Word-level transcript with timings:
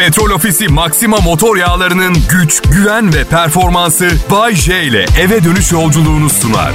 Petrol 0.00 0.30
Ofisi 0.30 0.68
Maxima 0.68 1.16
motor 1.16 1.56
yağlarının 1.56 2.16
güç, 2.30 2.62
güven 2.62 3.14
ve 3.14 3.24
performansı 3.24 4.10
Bay 4.30 4.54
J 4.54 4.82
ile 4.82 5.06
eve 5.20 5.44
dönüş 5.44 5.72
yolculuğunu 5.72 6.30
sunar. 6.30 6.72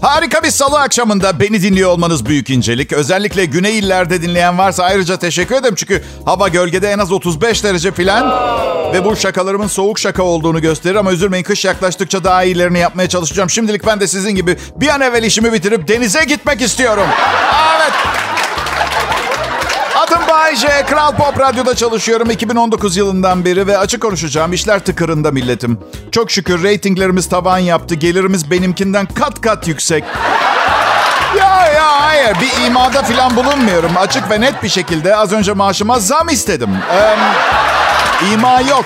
Harika 0.00 0.42
bir 0.42 0.50
salı 0.50 0.80
akşamında 0.80 1.40
beni 1.40 1.62
dinliyor 1.62 1.90
olmanız 1.90 2.26
büyük 2.26 2.50
incelik. 2.50 2.92
Özellikle 2.92 3.44
güney 3.44 3.78
illerde 3.78 4.22
dinleyen 4.22 4.58
varsa 4.58 4.84
ayrıca 4.84 5.16
teşekkür 5.16 5.54
ederim. 5.54 5.74
Çünkü 5.74 6.04
hava 6.24 6.48
gölgede 6.48 6.90
en 6.90 6.98
az 6.98 7.12
35 7.12 7.64
derece 7.64 7.92
filan. 7.92 8.30
Ve 8.92 9.04
bu 9.04 9.16
şakalarımın 9.16 9.68
soğuk 9.68 9.98
şaka 9.98 10.22
olduğunu 10.22 10.60
gösterir. 10.60 10.94
Ama 10.94 11.12
üzülmeyin 11.12 11.44
kış 11.44 11.64
yaklaştıkça 11.64 12.24
daha 12.24 12.44
iyilerini 12.44 12.78
yapmaya 12.78 13.08
çalışacağım. 13.08 13.50
Şimdilik 13.50 13.86
ben 13.86 14.00
de 14.00 14.06
sizin 14.06 14.34
gibi 14.34 14.56
bir 14.76 14.88
an 14.88 15.00
evvel 15.00 15.22
işimi 15.22 15.52
bitirip 15.52 15.88
denize 15.88 16.24
gitmek 16.24 16.60
istiyorum. 16.60 17.06
Evet. 17.76 17.92
Adım 20.06 20.28
Bay 20.28 20.56
J. 20.56 20.68
Kral 20.86 21.12
Pop 21.16 21.40
Radyo'da 21.40 21.74
çalışıyorum 21.74 22.30
2019 22.30 22.96
yılından 22.96 23.44
beri 23.44 23.66
ve 23.66 23.78
açık 23.78 24.02
konuşacağım. 24.02 24.52
işler 24.52 24.78
tıkırında 24.84 25.30
milletim. 25.30 25.78
Çok 26.12 26.30
şükür 26.30 26.62
reytinglerimiz 26.62 27.28
tavan 27.28 27.58
yaptı. 27.58 27.94
Gelirimiz 27.94 28.50
benimkinden 28.50 29.06
kat 29.06 29.40
kat 29.40 29.68
yüksek. 29.68 30.04
Ya 31.38 31.66
ya 31.66 32.00
hayır 32.00 32.36
bir 32.40 32.66
imada 32.66 33.02
falan 33.02 33.36
bulunmuyorum. 33.36 33.96
Açık 33.96 34.30
ve 34.30 34.40
net 34.40 34.62
bir 34.62 34.68
şekilde 34.68 35.16
az 35.16 35.32
önce 35.32 35.52
maaşıma 35.52 35.98
zam 35.98 36.28
istedim. 36.28 36.70
Ee, 36.92 37.16
ima 38.34 38.60
yok. 38.60 38.84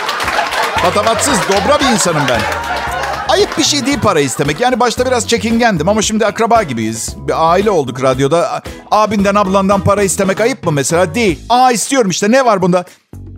Patavatsız, 0.83 1.39
dobra 1.49 1.81
bir 1.81 1.87
insanım 1.87 2.23
ben. 2.29 2.70
Ayıp 3.31 3.59
bir 3.59 3.63
şey 3.63 3.87
değil 3.87 3.99
para 4.03 4.21
istemek. 4.21 4.61
Yani 4.61 4.81
başta 4.81 5.07
biraz 5.07 5.29
çekingendim 5.29 5.89
ama 5.89 6.03
şimdi 6.03 6.27
akraba 6.27 6.63
gibiyiz. 6.63 7.17
Bir 7.17 7.51
aile 7.51 7.71
olduk 7.71 8.03
radyoda. 8.03 8.63
Abinden 8.91 9.35
ablandan 9.35 9.81
para 9.81 10.03
istemek 10.03 10.41
ayıp 10.41 10.65
mı 10.65 10.73
mesela? 10.73 11.15
Değil. 11.15 11.41
Aa 11.49 11.73
istiyorum 11.73 12.11
işte 12.11 12.31
ne 12.31 12.45
var 12.45 12.63
bunda? 12.63 12.85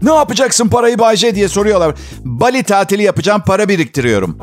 Ne 0.03 0.15
yapacaksın 0.15 0.69
parayı 0.69 0.99
Bayce 0.99 1.35
diye 1.35 1.49
soruyorlar. 1.49 1.95
Bali 2.25 2.62
tatili 2.62 3.03
yapacağım 3.03 3.43
para 3.47 3.69
biriktiriyorum. 3.69 4.37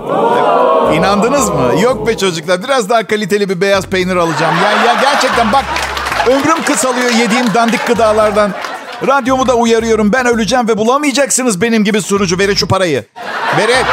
İnandınız 0.94 1.50
mı? 1.50 1.72
Yok 1.82 2.08
be 2.08 2.18
çocuklar 2.18 2.64
biraz 2.64 2.90
daha 2.90 3.08
kaliteli 3.08 3.50
bir 3.50 3.62
beyaz 3.62 3.86
peynir 3.86 4.16
alacağım. 4.16 4.56
Ya, 4.64 4.72
ya 4.72 5.02
gerçekten 5.02 5.54
bak 5.54 5.66
ömrüm 6.28 6.64
kısalıyor 6.64 7.12
yediğim 7.12 7.54
dandik 7.54 7.88
gıdalardan. 7.88 8.52
Radyomu 9.08 9.48
da 9.48 9.56
uyarıyorum 9.56 10.14
ben 10.14 10.26
öleceğim 10.26 10.68
ve 10.68 10.78
bulamayacaksınız 10.78 11.62
benim 11.62 11.84
gibi 11.84 12.02
sunucu. 12.02 12.40
Verin 12.40 12.56
şu 12.56 12.68
parayı. 12.68 13.06
Verin. 13.58 13.86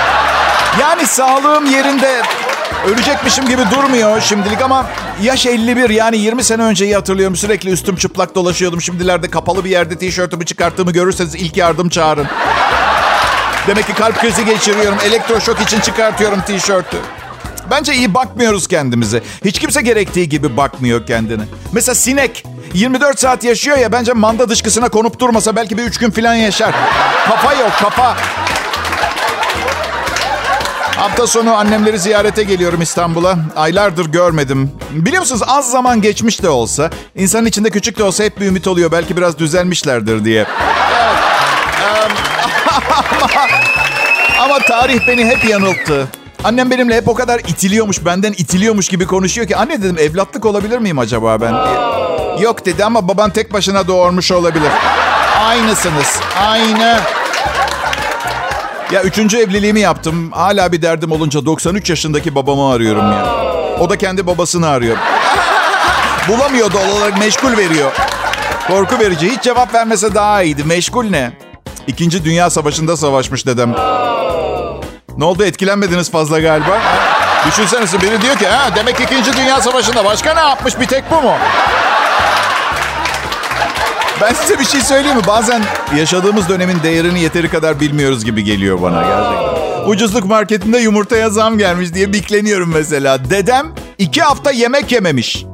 Yani 0.80 1.06
sağlığım 1.06 1.66
yerinde 1.66 2.22
ölecekmişim 2.86 3.48
gibi 3.48 3.62
durmuyor 3.70 4.20
şimdilik 4.20 4.62
ama 4.62 4.86
yaş 5.22 5.46
51 5.46 5.90
yani 5.90 6.18
20 6.18 6.44
sene 6.44 6.62
önceyi 6.62 6.94
hatırlıyorum. 6.94 7.36
Sürekli 7.36 7.70
üstüm 7.70 7.96
çıplak 7.96 8.34
dolaşıyordum. 8.34 8.80
Şimdilerde 8.80 9.30
kapalı 9.30 9.64
bir 9.64 9.70
yerde 9.70 9.98
tişörtümü 9.98 10.44
çıkarttığımı 10.44 10.92
görürseniz 10.92 11.34
ilk 11.34 11.56
yardım 11.56 11.88
çağırın. 11.88 12.26
Demek 13.66 13.86
ki 13.86 13.94
kalp 13.94 14.20
krizi 14.20 14.44
geçiriyorum. 14.44 14.98
Elektroşok 15.04 15.60
için 15.60 15.80
çıkartıyorum 15.80 16.40
tişörtü. 16.40 16.96
Bence 17.70 17.94
iyi 17.94 18.14
bakmıyoruz 18.14 18.68
kendimize. 18.68 19.22
Hiç 19.44 19.58
kimse 19.58 19.82
gerektiği 19.82 20.28
gibi 20.28 20.56
bakmıyor 20.56 21.06
kendine. 21.06 21.42
Mesela 21.72 21.94
sinek 21.94 22.44
24 22.74 23.18
saat 23.20 23.44
yaşıyor 23.44 23.78
ya 23.78 23.92
bence 23.92 24.12
manda 24.12 24.48
dışkısına 24.48 24.88
konup 24.88 25.18
durmasa 25.18 25.56
belki 25.56 25.78
bir 25.78 25.82
3 25.82 25.98
gün 25.98 26.10
falan 26.10 26.34
yaşar. 26.34 26.74
Kafa 27.28 27.54
yok 27.54 27.72
kafa. 27.80 28.16
Hafta 30.96 31.26
sonu 31.26 31.54
annemleri 31.54 31.98
ziyarete 31.98 32.42
geliyorum 32.42 32.82
İstanbul'a. 32.82 33.38
Aylardır 33.56 34.06
görmedim. 34.06 34.70
Biliyor 34.90 35.20
musunuz 35.22 35.42
az 35.46 35.70
zaman 35.70 36.00
geçmiş 36.00 36.42
de 36.42 36.48
olsa, 36.48 36.90
insanın 37.16 37.46
içinde 37.46 37.70
küçük 37.70 37.98
de 37.98 38.04
olsa 38.04 38.24
hep 38.24 38.40
bir 38.40 38.46
ümit 38.46 38.66
oluyor. 38.66 38.92
Belki 38.92 39.16
biraz 39.16 39.38
düzelmişlerdir 39.38 40.24
diye. 40.24 40.46
ama, 41.92 43.44
ama 44.44 44.58
tarih 44.58 45.00
beni 45.08 45.24
hep 45.24 45.44
yanılttı. 45.44 46.08
Annem 46.44 46.70
benimle 46.70 46.96
hep 46.96 47.08
o 47.08 47.14
kadar 47.14 47.38
itiliyormuş, 47.38 48.04
benden 48.04 48.32
itiliyormuş 48.32 48.88
gibi 48.88 49.06
konuşuyor 49.06 49.48
ki... 49.48 49.56
Anne 49.56 49.82
dedim 49.82 49.96
evlatlık 49.98 50.44
olabilir 50.46 50.78
miyim 50.78 50.98
acaba 50.98 51.40
ben? 51.40 51.54
Yok 52.42 52.66
dedi 52.66 52.84
ama 52.84 53.08
baban 53.08 53.30
tek 53.30 53.52
başına 53.52 53.88
doğurmuş 53.88 54.32
olabilir. 54.32 54.70
Aynısınız, 55.40 56.20
aynı. 56.46 56.98
Ya 58.92 59.02
üçüncü 59.02 59.38
evliliğimi 59.38 59.80
yaptım. 59.80 60.32
Hala 60.32 60.72
bir 60.72 60.82
derdim 60.82 61.12
olunca 61.12 61.46
93 61.46 61.90
yaşındaki 61.90 62.34
babamı 62.34 62.72
arıyorum 62.72 63.12
ya. 63.12 63.26
O 63.80 63.90
da 63.90 63.98
kendi 63.98 64.26
babasını 64.26 64.68
arıyor. 64.68 64.96
Bulamıyor 66.28 66.72
doğal 66.72 66.88
olarak 66.96 67.18
meşgul 67.18 67.56
veriyor. 67.56 67.92
Korku 68.68 68.98
verici. 68.98 69.30
Hiç 69.30 69.42
cevap 69.42 69.74
vermese 69.74 70.14
daha 70.14 70.42
iyiydi. 70.42 70.64
Meşgul 70.64 71.04
ne? 71.04 71.32
İkinci 71.86 72.24
Dünya 72.24 72.50
Savaşı'nda 72.50 72.96
savaşmış 72.96 73.46
dedem. 73.46 73.74
Ne 75.16 75.24
oldu 75.24 75.44
etkilenmediniz 75.44 76.10
fazla 76.10 76.40
galiba? 76.40 76.78
Düşünsenize 77.46 78.00
biri 78.00 78.22
diyor 78.22 78.36
ki 78.36 78.46
ha 78.46 78.76
demek 78.76 79.00
İkinci 79.00 79.36
Dünya 79.36 79.60
Savaşı'nda 79.60 80.04
başka 80.04 80.34
ne 80.34 80.40
yapmış 80.40 80.80
bir 80.80 80.86
tek 80.86 81.10
bu 81.10 81.22
mu? 81.22 81.34
Ben 84.20 84.32
size 84.34 84.58
bir 84.58 84.64
şey 84.64 84.80
söyleyeyim 84.80 85.16
mi? 85.16 85.22
Bazen 85.26 85.62
yaşadığımız 85.96 86.48
dönemin 86.48 86.82
değerini 86.82 87.20
yeteri 87.20 87.48
kadar 87.48 87.80
bilmiyoruz 87.80 88.24
gibi 88.24 88.44
geliyor 88.44 88.82
bana 88.82 89.02
gerçekten. 89.02 89.90
Ucuzluk 89.90 90.24
marketinde 90.24 90.78
yumurtaya 90.78 91.30
zam 91.30 91.58
gelmiş 91.58 91.94
diye 91.94 92.12
bikleniyorum 92.12 92.70
mesela. 92.74 93.30
Dedem 93.30 93.66
iki 93.98 94.22
hafta 94.22 94.50
yemek 94.50 94.92
yememiş. 94.92 95.44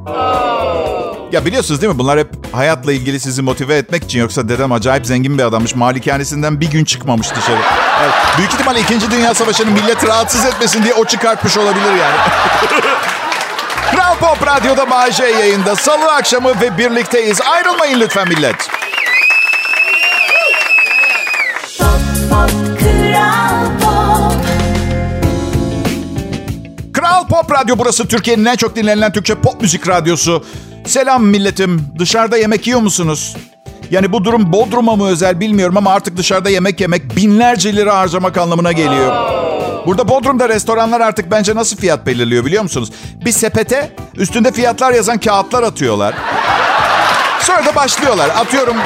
Ya 1.33 1.45
biliyorsunuz 1.45 1.83
değil 1.83 1.93
mi? 1.93 1.99
Bunlar 1.99 2.19
hep 2.19 2.29
hayatla 2.53 2.93
ilgili 2.93 3.21
sizi 3.21 3.43
motive 3.43 3.77
etmek 3.77 4.05
için. 4.05 4.19
Yoksa 4.21 4.49
dedem 4.49 4.73
acayip 4.73 5.07
zengin 5.07 5.39
bir 5.39 5.43
adammış. 5.43 5.75
Malikanesinden 5.75 6.61
bir 6.61 6.71
gün 6.71 6.85
çıkmamış 6.85 7.31
dışarı. 7.31 7.61
Evet, 8.03 8.15
büyük 8.39 8.53
ihtimalle 8.53 8.81
2. 8.81 9.11
Dünya 9.11 9.35
Savaşı'nın 9.35 9.73
millet 9.73 10.07
rahatsız 10.07 10.45
etmesin 10.45 10.85
diye 10.85 10.95
o 10.95 11.05
çıkartmış 11.05 11.59
olabilir 11.59 11.95
yani. 12.01 12.17
Kral 13.93 14.17
Pop 14.19 14.47
Radyo'da 14.47 14.91
Bağcay 14.91 15.33
yayında. 15.33 15.77
Salı 15.77 16.13
akşamı 16.13 16.61
ve 16.61 16.79
birlikteyiz. 16.79 17.41
Ayrılmayın 17.41 18.01
lütfen 18.01 18.29
millet. 18.29 18.57
Kral 26.93 27.27
Pop 27.29 27.53
Radyo 27.53 27.79
burası. 27.79 28.09
Türkiye'nin 28.09 28.45
en 28.45 28.57
çok 28.57 28.77
dinlenilen 28.77 29.13
Türkçe 29.13 29.35
pop 29.35 29.61
müzik 29.63 29.89
radyosu. 29.89 30.45
Selam 30.87 31.25
milletim. 31.25 31.89
Dışarıda 31.99 32.37
yemek 32.37 32.67
yiyor 32.67 32.81
musunuz? 32.81 33.37
Yani 33.91 34.13
bu 34.13 34.25
durum 34.25 34.53
Bodrum'a 34.53 34.97
mı 34.97 35.09
özel 35.09 35.41
bilmiyorum 35.41 35.77
ama 35.77 35.91
artık 35.91 36.17
dışarıda 36.17 36.51
yemek 36.51 36.81
yemek 36.81 37.17
binlerce 37.17 37.77
lira 37.77 37.99
harcamak 37.99 38.39
anlamına 38.39 38.73
geliyor. 38.73 39.42
Burada 39.87 40.09
Bodrum'da 40.09 40.49
restoranlar 40.49 41.01
artık 41.01 41.31
bence 41.31 41.55
nasıl 41.55 41.77
fiyat 41.77 42.07
belirliyor 42.07 42.45
biliyor 42.45 42.63
musunuz? 42.63 42.93
Bir 43.25 43.33
sepete 43.33 43.93
üstünde 44.17 44.53
fiyatlar 44.53 44.93
yazan 44.93 45.19
kağıtlar 45.19 45.63
atıyorlar. 45.63 46.15
Sonra 47.41 47.67
da 47.67 47.75
başlıyorlar. 47.75 48.29
Atıyorum 48.29 48.77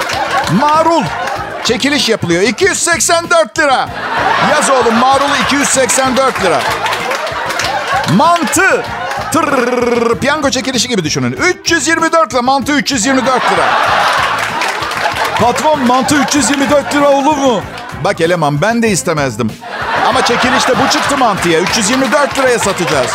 marul. 0.61 1.03
Çekiliş 1.65 2.09
yapılıyor. 2.09 2.43
284 2.43 3.59
lira. 3.59 3.89
Yaz 4.51 4.71
oğlum 4.71 4.95
marulu 4.95 5.37
284 5.47 6.45
lira. 6.45 6.61
Mantı. 8.17 8.85
Tırrrr, 9.33 10.19
piyango 10.19 10.51
çekilişi 10.51 10.89
gibi 10.89 11.05
düşünün. 11.05 11.33
324 11.63 12.35
lira. 12.35 12.43
Mantı 12.43 12.73
324 12.73 13.27
lira. 13.27 13.65
Patron 15.41 15.87
mantı 15.87 16.15
324 16.17 16.95
lira 16.95 17.11
olur 17.11 17.37
mu? 17.37 17.61
Bak 18.05 18.21
eleman 18.21 18.61
ben 18.63 18.83
de 18.83 18.89
istemezdim. 18.89 19.51
Ama 20.17 20.25
çekilişte 20.25 20.73
bu 20.73 20.91
çıktı 20.93 21.19
mantıya. 21.19 21.61
324 21.61 22.39
liraya 22.39 22.59
satacağız. 22.59 23.11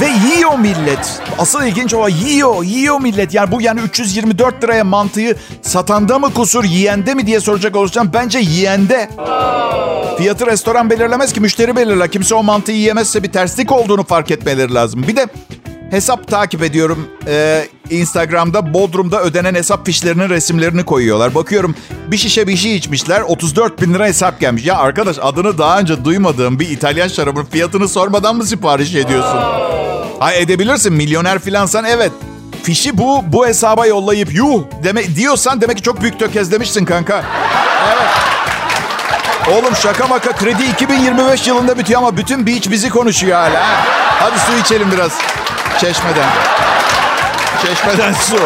Ve 0.00 0.06
yiyor 0.06 0.58
millet. 0.58 1.20
Asıl 1.38 1.62
ilginç 1.62 1.94
o 1.94 2.08
yiyor, 2.08 2.64
yiyor 2.64 3.00
millet. 3.00 3.34
Yani 3.34 3.52
bu 3.52 3.62
yani 3.62 3.80
324 3.80 4.64
liraya 4.64 4.84
mantıyı 4.84 5.36
satanda 5.62 6.18
mı 6.18 6.34
kusur, 6.34 6.64
yiyende 6.64 7.14
mi 7.14 7.26
diye 7.26 7.40
soracak 7.40 7.76
olursam 7.76 8.10
bence 8.12 8.38
yiyende. 8.38 9.10
Fiyatı 10.18 10.46
restoran 10.46 10.90
belirlemez 10.90 11.32
ki 11.32 11.40
müşteri 11.40 11.76
belirler. 11.76 12.10
Kimse 12.10 12.34
o 12.34 12.42
mantıyı 12.42 12.78
yiyemezse 12.78 13.22
bir 13.22 13.32
terslik 13.32 13.72
olduğunu 13.72 14.04
fark 14.04 14.30
etmeleri 14.30 14.74
lazım. 14.74 15.04
Bir 15.08 15.16
de 15.16 15.26
hesap 15.90 16.28
takip 16.28 16.62
ediyorum. 16.62 17.08
Ee, 17.26 17.68
Instagram'da 17.90 18.74
Bodrum'da 18.74 19.22
ödenen 19.22 19.54
hesap 19.54 19.86
fişlerinin 19.86 20.28
resimlerini 20.28 20.84
koyuyorlar. 20.84 21.34
Bakıyorum 21.34 21.74
bir 22.06 22.16
şişe 22.16 22.46
bir 22.46 22.56
şey 22.56 22.76
içmişler 22.76 23.20
34 23.20 23.82
bin 23.82 23.94
lira 23.94 24.06
hesap 24.06 24.40
gelmiş. 24.40 24.64
Ya 24.66 24.76
arkadaş 24.76 25.16
adını 25.22 25.58
daha 25.58 25.80
önce 25.80 26.04
duymadığım 26.04 26.60
bir 26.60 26.68
İtalyan 26.68 27.08
şarabın 27.08 27.44
fiyatını 27.44 27.88
sormadan 27.88 28.36
mı 28.36 28.44
sipariş 28.44 28.94
ediyorsun? 28.94 29.38
Ha 30.18 30.32
edebilirsin 30.32 30.92
milyoner 30.92 31.38
filansan 31.38 31.84
evet. 31.84 32.12
Fişi 32.62 32.98
bu, 32.98 33.22
bu 33.26 33.46
hesaba 33.46 33.86
yollayıp 33.86 34.34
yuh 34.34 34.62
deme, 34.84 35.16
diyorsan 35.16 35.60
demek 35.60 35.76
ki 35.76 35.82
çok 35.82 36.02
büyük 36.02 36.18
tökezlemişsin 36.18 36.84
kanka. 36.84 37.24
Evet. 37.86 38.10
Oğlum 39.48 39.76
şaka 39.76 40.06
maka 40.06 40.32
kredi 40.32 40.62
2025 40.72 41.46
yılında 41.46 41.78
bitiyor 41.78 42.00
ama 42.00 42.16
bütün 42.16 42.46
beach 42.46 42.70
bizi 42.70 42.90
konuşuyor 42.90 43.36
hala. 43.36 43.62
Hadi 44.20 44.38
su 44.38 44.52
içelim 44.60 44.92
biraz 44.92 45.12
çeşmeden. 45.80 46.28
Çeşmeden 47.62 48.12
su. 48.12 48.36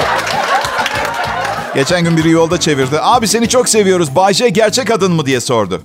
Geçen 1.74 2.04
gün 2.04 2.16
biri 2.16 2.30
yolda 2.30 2.60
çevirdi. 2.60 2.98
Abi 3.00 3.28
seni 3.28 3.48
çok 3.48 3.68
seviyoruz. 3.68 4.16
Bayce 4.16 4.48
gerçek 4.48 4.90
adın 4.90 5.12
mı 5.12 5.26
diye 5.26 5.40
sordu. 5.40 5.82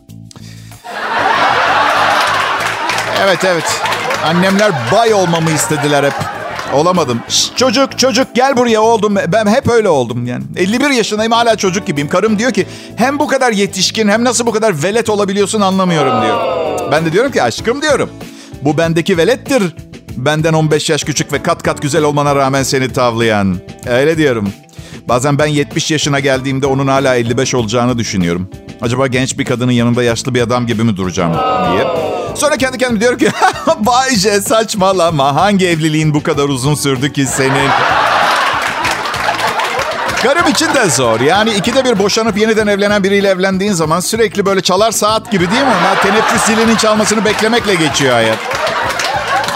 Evet 3.24 3.46
evet. 3.46 3.82
Annemler 4.26 4.72
bay 4.92 5.14
olmamı 5.14 5.52
istediler 5.52 6.04
hep. 6.04 6.14
Olamadım. 6.74 7.20
Şş, 7.30 7.52
çocuk 7.56 8.00
çocuk 8.00 8.36
gel 8.36 8.58
buraya 8.58 8.82
oldum. 8.82 9.16
Ben 9.28 9.48
hep 9.48 9.70
öyle 9.70 9.90
oldum 9.90 10.26
yani. 10.26 10.44
51 10.58 10.90
yaşındayım 10.90 11.32
hala 11.32 11.56
çocuk 11.56 11.88
gibiyim. 11.88 12.10
Karım 12.10 12.40
diyor 12.40 12.52
ki 12.52 12.68
hem 12.96 13.20
bu 13.20 13.28
kadar 13.28 13.52
yetişkin 13.52 14.08
hem 14.08 14.24
nasıl 14.24 14.46
bu 14.46 14.52
kadar 14.52 14.84
velet 14.84 15.10
olabiliyorsun 15.10 15.62
anlamıyorum 15.62 16.22
diyor. 16.22 16.40
Ben 16.92 17.06
de 17.06 17.12
diyorum 17.14 17.32
ki 17.32 17.44
aşkım 17.44 17.82
diyorum. 17.82 18.10
Bu 18.62 18.78
bendeki 18.78 19.18
velettir. 19.18 19.76
Benden 20.26 20.54
15 20.54 20.90
yaş 20.90 21.04
küçük 21.04 21.34
ve 21.34 21.44
kat 21.44 21.64
kat 21.64 21.82
güzel 21.82 22.04
olmana 22.04 22.36
rağmen 22.36 22.64
seni 22.64 22.94
tavlayan. 22.94 23.58
Öyle 23.88 24.18
diyorum. 24.18 24.50
Bazen 25.08 25.40
ben 25.40 25.46
70 25.46 25.92
yaşına 25.92 26.20
geldiğimde 26.20 26.66
onun 26.66 26.88
hala 26.88 27.16
55 27.16 27.56
olacağını 27.56 27.98
düşünüyorum. 27.98 28.50
Acaba 28.82 29.08
genç 29.08 29.38
bir 29.38 29.46
kadının 29.46 29.72
yanında 29.72 30.04
yaşlı 30.04 30.34
bir 30.34 30.42
adam 30.42 30.68
gibi 30.68 30.84
mi 30.84 30.98
duracağım 30.98 31.34
diye. 31.34 31.88
Sonra 32.36 32.58
kendi 32.58 32.78
kendime 32.78 33.00
diyorum 33.00 33.18
ki 33.18 33.30
Bayce 33.80 34.42
saçmalama 34.42 35.36
hangi 35.36 35.68
evliliğin 35.68 36.14
bu 36.14 36.24
kadar 36.24 36.44
uzun 36.44 36.76
sürdü 36.76 37.14
ki 37.14 37.26
senin? 37.26 37.70
Karım 40.24 40.48
için 40.48 40.74
de 40.74 40.90
zor. 40.90 41.20
Yani 41.20 41.54
ikide 41.54 41.86
bir 41.86 42.00
boşanıp 42.00 42.38
yeniden 42.38 42.68
evlenen 42.68 43.04
biriyle 43.04 43.28
evlendiğin 43.28 43.74
zaman 43.74 44.00
sürekli 44.00 44.46
böyle 44.46 44.62
çalar 44.62 44.92
saat 44.92 45.32
gibi 45.32 45.52
değil 45.52 45.64
mi? 45.64 45.74
Ya, 45.86 46.02
teneffüs 46.02 46.42
zilinin 46.42 46.76
çalmasını 46.76 47.26
beklemekle 47.26 47.76
geçiyor 47.76 48.14
hayat. 48.14 48.59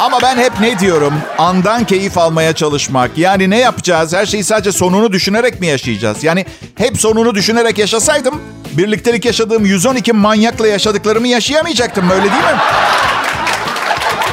Ama 0.03 0.21
ben 0.21 0.37
hep 0.37 0.59
ne 0.59 0.79
diyorum? 0.79 1.13
Andan 1.37 1.83
keyif 1.85 2.17
almaya 2.17 2.53
çalışmak. 2.53 3.17
Yani 3.17 3.49
ne 3.49 3.59
yapacağız? 3.59 4.13
Her 4.13 4.25
şeyi 4.25 4.43
sadece 4.43 4.71
sonunu 4.71 5.11
düşünerek 5.11 5.59
mi 5.59 5.67
yaşayacağız? 5.67 6.23
Yani 6.23 6.45
hep 6.75 6.97
sonunu 6.97 7.35
düşünerek 7.35 7.77
yaşasaydım 7.77 8.41
birliktelik 8.71 9.25
yaşadığım 9.25 9.65
112 9.65 10.13
manyakla 10.13 10.67
yaşadıklarımı 10.67 11.27
yaşayamayacaktım. 11.27 12.09
Öyle 12.09 12.23
değil 12.23 12.43
mi? 12.43 12.59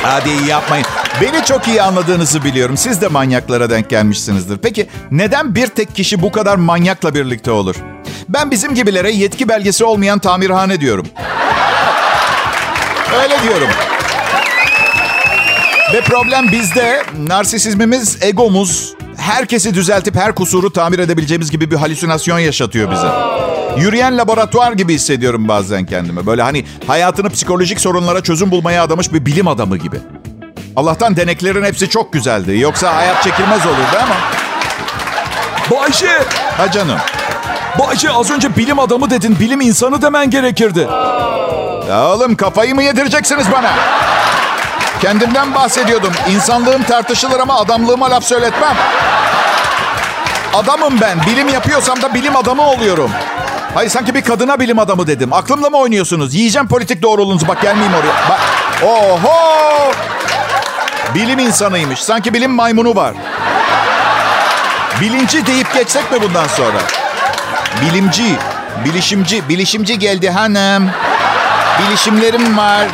Hadi 0.02 0.31
yapmayın. 0.49 0.87
Beni 1.20 1.44
çok 1.44 1.69
iyi 1.69 1.82
anladığınızı 1.82 2.44
biliyorum. 2.44 2.76
Siz 2.76 3.00
de 3.00 3.08
manyaklara 3.08 3.70
denk 3.70 3.90
gelmişsinizdir. 3.90 4.58
Peki 4.58 4.88
neden 5.11 5.55
bir 5.55 5.67
tek 5.67 5.94
kişi 5.94 6.22
bu 6.22 6.32
kadar 6.32 6.56
manyakla 6.56 7.14
birlikte 7.14 7.50
olur? 7.50 7.76
Ben 8.28 8.50
bizim 8.50 8.75
gibilere 8.75 9.11
yetki 9.11 9.49
belgesi 9.49 9.84
olmayan 9.84 10.19
tamirhane 10.19 10.81
diyorum. 10.81 11.06
Öyle 13.22 13.43
diyorum. 13.43 13.69
Ve 15.95 16.01
problem 16.01 16.53
bizde. 16.53 17.03
Narsisizmimiz, 17.29 18.19
egomuz 18.23 18.95
herkesi 19.17 19.75
düzeltip 19.75 20.17
her 20.17 20.35
kusuru 20.35 20.73
tamir 20.73 20.99
edebileceğimiz 20.99 21.51
gibi 21.51 21.71
bir 21.71 21.77
halüsinasyon 21.77 22.39
yaşatıyor 22.39 22.91
bize. 22.91 23.09
Yürüyen 23.85 24.19
laboratuvar 24.19 24.73
gibi 24.73 24.95
hissediyorum 24.95 25.49
bazen 25.49 25.87
kendimi. 25.87 26.27
Böyle 26.27 26.43
hani 26.43 26.65
hayatını 26.87 27.31
psikolojik 27.31 27.81
sorunlara 27.81 28.23
çözüm 28.23 28.51
bulmaya 28.51 28.83
adamış 28.83 29.13
bir 29.13 29.27
bilim 29.27 29.49
adamı 29.49 29.77
gibi. 29.77 29.97
Allah'tan 30.77 31.17
deneklerin 31.17 31.65
hepsi 31.65 31.89
çok 31.89 32.13
güzeldi. 32.13 32.59
Yoksa 32.59 32.97
hayat 32.97 33.23
çekilmez 33.23 33.67
olurdu 33.67 33.99
ama. 34.03 34.17
Bayşe! 35.71 36.19
Ha 36.57 36.71
canım. 36.71 36.99
Bayşe 37.79 38.11
az 38.11 38.31
önce 38.31 38.57
bilim 38.57 38.79
adamı 38.79 39.11
dedin. 39.11 39.37
Bilim 39.41 39.61
insanı 39.61 40.03
demen 40.03 40.31
gerekirdi. 40.31 40.89
Ya 41.89 42.09
oğlum 42.09 42.37
kafayı 42.37 42.75
mı 42.75 42.83
yedireceksiniz 42.83 43.47
bana? 43.53 43.71
Kendimden 45.02 45.55
bahsediyordum. 45.55 46.12
İnsanlığım 46.31 46.82
tartışılır 46.82 47.41
ama 47.41 47.61
adamlığıma 47.61 48.11
laf 48.11 48.25
söyletmem. 48.25 48.76
Adamım 50.55 51.00
ben. 51.00 51.19
Bilim 51.26 51.49
yapıyorsam 51.49 52.02
da 52.02 52.14
bilim 52.14 52.37
adamı 52.37 52.62
oluyorum. 52.62 53.11
Hayır 53.75 53.91
sanki 53.91 54.14
bir 54.14 54.23
kadına 54.23 54.61
bilim 54.61 54.79
adamı 54.79 55.06
dedim. 55.06 55.32
Aklımla 55.32 55.70
mı 55.70 55.76
oynuyorsunuz? 55.76 56.35
Yiyeceğim 56.35 56.69
politik 56.69 57.02
doğruluğunuzu. 57.02 57.49
Bak 57.49 57.62
gelmeyeyim 57.62 57.94
oraya. 57.94 58.31
Bak. 58.31 58.41
Oho! 58.82 59.93
Bilim 61.14 61.38
insanıymış. 61.38 62.00
Sanki 62.00 62.35
bilim 62.35 62.50
maymunu 62.50 62.96
var. 62.96 63.14
Bilinci 65.00 65.46
deyip 65.46 65.75
geçsek 65.75 66.12
mi 66.12 66.23
bundan 66.23 66.46
sonra? 66.46 66.79
Bilimci, 67.82 68.37
bilişimci, 68.85 69.49
bilişimci 69.49 69.99
geldi 69.99 70.31
hanım. 70.31 70.91
Bilişimlerim 71.81 72.58
var. 72.58 72.87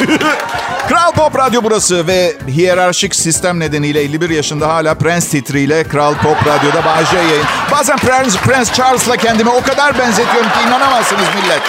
Kral 0.90 1.12
Pop 1.12 1.38
Radyo 1.38 1.60
burası 1.64 2.06
ve 2.06 2.36
hiyerarşik 2.48 3.14
sistem 3.14 3.60
nedeniyle 3.60 4.00
51 4.00 4.30
yaşında 4.30 4.68
hala 4.68 4.94
Prens 4.94 5.28
titriyle 5.28 5.84
Kral 5.84 6.14
Pop 6.14 6.46
Radyo'da 6.46 6.84
Bağcay 6.84 7.26
yayın. 7.28 7.44
Bazen 7.72 7.96
Prens, 7.96 8.36
Prens 8.36 8.72
Charles'la 8.72 9.16
kendimi 9.16 9.50
o 9.50 9.62
kadar 9.62 9.98
benzetiyorum 9.98 10.50
ki 10.50 10.58
inanamazsınız 10.68 11.22
millet. 11.42 11.62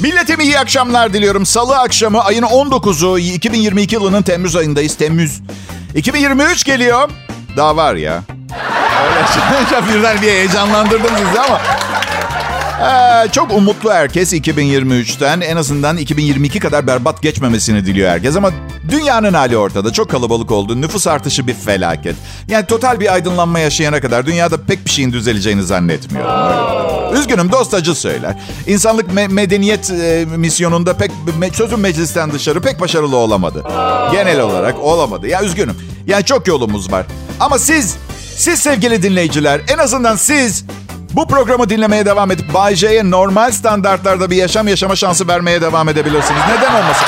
Milletim 0.00 0.40
iyi 0.40 0.58
akşamlar 0.58 1.12
diliyorum. 1.12 1.46
Salı 1.46 1.78
akşamı 1.78 2.24
ayın 2.24 2.42
19'u 2.42 3.18
2022 3.18 3.94
yılının 3.94 4.22
Temmuz 4.22 4.56
ayındayız. 4.56 4.96
Temmuz. 4.96 5.40
2023 5.94 6.64
geliyor. 6.64 7.10
Daha 7.56 7.76
var 7.76 7.94
ya. 7.94 8.35
Öyle 9.04 9.88
birden 9.98 10.22
bir 10.22 10.26
heyecanlandırdım 10.26 11.10
sizi 11.26 11.40
ama. 11.40 11.60
Ee, 12.80 13.28
çok 13.32 13.52
umutlu 13.52 13.92
herkes 13.92 14.32
2023'ten. 14.32 15.40
En 15.40 15.56
azından 15.56 15.96
2022 15.96 16.60
kadar 16.60 16.86
berbat 16.86 17.22
geçmemesini 17.22 17.86
diliyor 17.86 18.10
herkes. 18.10 18.36
Ama 18.36 18.50
dünyanın 18.90 19.34
hali 19.34 19.56
ortada. 19.56 19.92
Çok 19.92 20.10
kalabalık 20.10 20.50
oldu. 20.50 20.80
Nüfus 20.80 21.06
artışı 21.06 21.46
bir 21.46 21.54
felaket. 21.54 22.16
Yani 22.48 22.66
total 22.66 23.00
bir 23.00 23.12
aydınlanma 23.12 23.58
yaşayana 23.58 24.00
kadar 24.00 24.26
dünyada 24.26 24.56
pek 24.66 24.84
bir 24.84 24.90
şeyin 24.90 25.12
düzeleceğini 25.12 25.62
zannetmiyorum. 25.62 27.16
Üzgünüm 27.16 27.52
dost 27.52 27.74
acı 27.74 27.94
söyler. 27.94 28.34
İnsanlık 28.66 29.10
me- 29.10 29.28
medeniyet 29.32 29.90
e, 29.90 30.24
misyonunda 30.36 30.96
pek 30.96 31.10
me- 31.40 31.52
sözüm 31.54 31.80
meclisten 31.80 32.32
dışarı 32.32 32.60
pek 32.60 32.80
başarılı 32.80 33.16
olamadı. 33.16 33.62
Genel 34.12 34.40
olarak 34.40 34.78
olamadı. 34.80 35.28
Ya 35.28 35.42
üzgünüm. 35.42 35.76
Yani 36.06 36.24
çok 36.24 36.46
yolumuz 36.46 36.92
var. 36.92 37.06
Ama 37.40 37.58
siz 37.58 37.96
siz 38.36 38.60
sevgili 38.60 39.02
dinleyiciler 39.02 39.60
en 39.68 39.78
azından 39.78 40.16
siz 40.16 40.64
bu 41.12 41.28
programı 41.28 41.68
dinlemeye 41.68 42.06
devam 42.06 42.30
edip 42.30 42.54
Bay 42.54 42.74
J'ye 42.74 43.10
normal 43.10 43.52
standartlarda 43.52 44.30
bir 44.30 44.36
yaşam 44.36 44.68
yaşama 44.68 44.96
şansı 44.96 45.28
vermeye 45.28 45.60
devam 45.60 45.88
edebilirsiniz. 45.88 46.40
Neden 46.48 46.74
olmasın? 46.74 47.06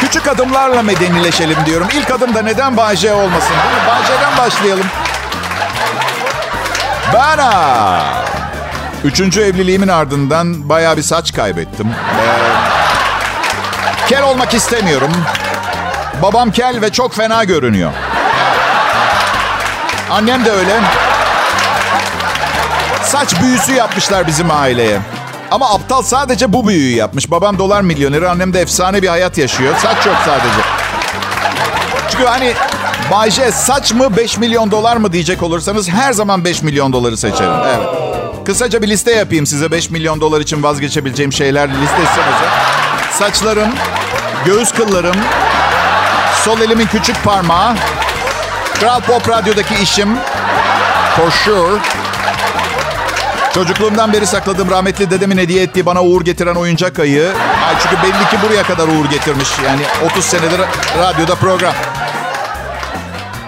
Küçük 0.00 0.28
adımlarla 0.28 0.82
medenileşelim 0.82 1.56
diyorum. 1.66 1.88
İlk 1.94 2.10
adım 2.10 2.34
da 2.34 2.42
neden 2.42 2.76
Bay 2.76 2.96
J 2.96 3.12
olmasın? 3.12 3.56
Mi? 3.56 3.88
Bay 3.88 4.02
J'den 4.06 4.36
başlayalım. 4.38 4.86
Bana. 7.14 8.00
Üçüncü 9.04 9.40
evliliğimin 9.40 9.88
ardından 9.88 10.68
bayağı 10.68 10.96
bir 10.96 11.02
saç 11.02 11.34
kaybettim. 11.34 11.86
Ee, 11.86 12.30
kel 14.08 14.22
olmak 14.22 14.54
istemiyorum. 14.54 15.12
Babam 16.22 16.50
kel 16.50 16.80
ve 16.82 16.92
çok 16.92 17.14
fena 17.14 17.44
görünüyor. 17.44 17.90
Annem 20.10 20.44
de 20.44 20.50
öyle. 20.50 20.80
Saç 23.04 23.40
büyüsü 23.42 23.72
yapmışlar 23.72 24.26
bizim 24.26 24.50
aileye. 24.50 25.00
Ama 25.50 25.74
aptal 25.74 26.02
sadece 26.02 26.52
bu 26.52 26.68
büyüyü 26.68 26.96
yapmış. 26.96 27.30
Babam 27.30 27.58
dolar 27.58 27.80
milyoneri, 27.80 28.28
annem 28.28 28.52
de 28.52 28.60
efsane 28.60 29.02
bir 29.02 29.08
hayat 29.08 29.38
yaşıyor. 29.38 29.74
Saç 29.82 30.06
yok 30.06 30.16
sadece. 30.24 30.60
Çünkü 32.10 32.24
hani 32.24 32.54
Bayce 33.10 33.52
saç 33.52 33.92
mı 33.92 34.16
5 34.16 34.38
milyon 34.38 34.70
dolar 34.70 34.96
mı 34.96 35.12
diyecek 35.12 35.42
olursanız 35.42 35.88
her 35.88 36.12
zaman 36.12 36.44
5 36.44 36.62
milyon 36.62 36.92
doları 36.92 37.16
seçerim. 37.16 37.52
Evet. 37.66 37.88
Kısaca 38.46 38.82
bir 38.82 38.88
liste 38.88 39.12
yapayım 39.12 39.46
size 39.46 39.70
5 39.70 39.90
milyon 39.90 40.20
dolar 40.20 40.40
için 40.40 40.62
vazgeçebileceğim 40.62 41.32
şeyler 41.32 41.68
listesinize. 41.68 42.48
Saçlarım, 43.12 43.68
göğüs 44.44 44.72
kıllarım, 44.72 45.16
sol 46.44 46.60
elimin 46.60 46.86
küçük 46.86 47.24
parmağı, 47.24 47.74
Kral 48.80 49.00
Pop 49.00 49.28
Radyo'daki 49.28 49.74
işim, 49.82 50.16
for 51.16 51.30
sure. 51.30 51.80
Çocukluğumdan 53.54 54.12
beri 54.12 54.26
sakladığım 54.26 54.70
rahmetli 54.70 55.10
dedemin 55.10 55.38
hediye 55.38 55.62
ettiği 55.62 55.86
bana 55.86 56.02
uğur 56.02 56.24
getiren 56.24 56.54
oyuncak 56.54 56.98
ayı. 56.98 57.32
Ay 57.68 57.74
çünkü 57.82 57.96
belli 58.02 58.28
ki 58.30 58.36
buraya 58.48 58.62
kadar 58.62 58.88
uğur 58.88 59.10
getirmiş. 59.10 59.48
Yani 59.66 59.82
30 60.10 60.24
senedir 60.24 60.60
radyoda 60.98 61.34
program. 61.34 61.74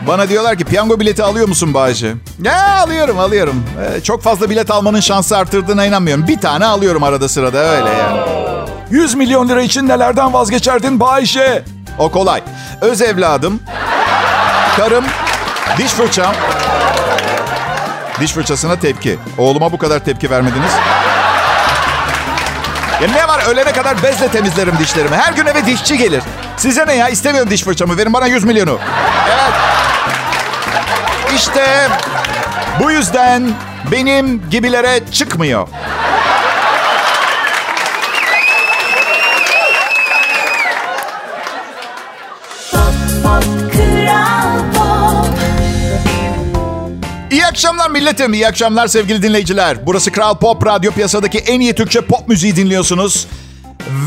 Bana 0.07 0.29
diyorlar 0.29 0.57
ki 0.57 0.65
piyango 0.65 1.01
bileti 1.01 1.23
alıyor 1.23 1.49
musun 1.49 1.75
Bağcı? 1.75 2.15
Ya 2.43 2.79
alıyorum 2.79 3.19
alıyorum. 3.19 3.65
Ee, 3.97 4.01
çok 4.01 4.23
fazla 4.23 4.51
bilet 4.51 4.71
almanın 4.71 5.01
şansı 5.01 5.37
arttırdığına 5.37 5.85
inanmıyorum. 5.85 6.29
Bir 6.29 6.41
tane 6.41 6.67
alıyorum 6.67 7.03
arada 7.03 7.29
sırada 7.29 7.59
öyle 7.59 7.89
yani. 7.91 8.21
100 8.91 9.15
milyon 9.15 9.49
lira 9.49 9.63
için 9.63 9.89
nelerden 9.89 10.33
vazgeçerdin 10.33 11.01
Bayşe? 11.01 11.65
O 11.99 12.11
kolay. 12.11 12.43
Öz 12.81 13.03
evladım, 13.03 13.61
karım, 14.77 15.05
diş 15.79 15.93
fırçam. 15.93 16.35
Diş 18.21 18.33
fırçasına 18.33 18.77
tepki. 18.77 19.19
Oğluma 19.39 19.73
bu 19.73 19.79
kadar 19.79 20.05
tepki 20.05 20.31
vermediniz. 20.31 20.73
Ya 23.03 23.09
ne 23.09 23.29
var 23.29 23.43
ölene 23.47 23.73
kadar 23.73 24.03
bezle 24.03 24.29
temizlerim 24.29 24.79
dişlerimi. 24.79 25.17
Her 25.17 25.33
gün 25.33 25.47
eve 25.47 25.67
dişçi 25.67 25.99
gelir. 25.99 26.23
Size 26.57 26.87
ne 26.87 26.95
ya 26.95 27.09
istemiyorum 27.09 27.51
diş 27.51 27.63
fırçamı 27.63 27.97
verin 27.97 28.13
bana 28.13 28.27
100 28.27 28.45
milyonu. 28.45 28.79
Evet. 29.29 29.53
İşte 31.37 31.89
bu 32.81 32.91
yüzden 32.91 33.51
benim 33.93 34.51
gibilere 34.51 35.01
çıkmıyor. 35.13 35.69
Akşamlar 47.83 48.01
milletim, 48.01 48.35
iyi 48.35 48.49
akşamlar 48.49 48.87
sevgili 48.87 49.23
dinleyiciler. 49.23 49.87
Burası 49.87 50.13
Kral 50.13 50.35
Pop 50.35 50.67
Radyo 50.67 50.93
piyasadaki 50.93 51.39
en 51.39 51.61
iyi 51.61 51.75
Türkçe 51.75 52.01
pop 52.01 52.29
müziği 52.29 52.57
dinliyorsunuz. 52.57 53.27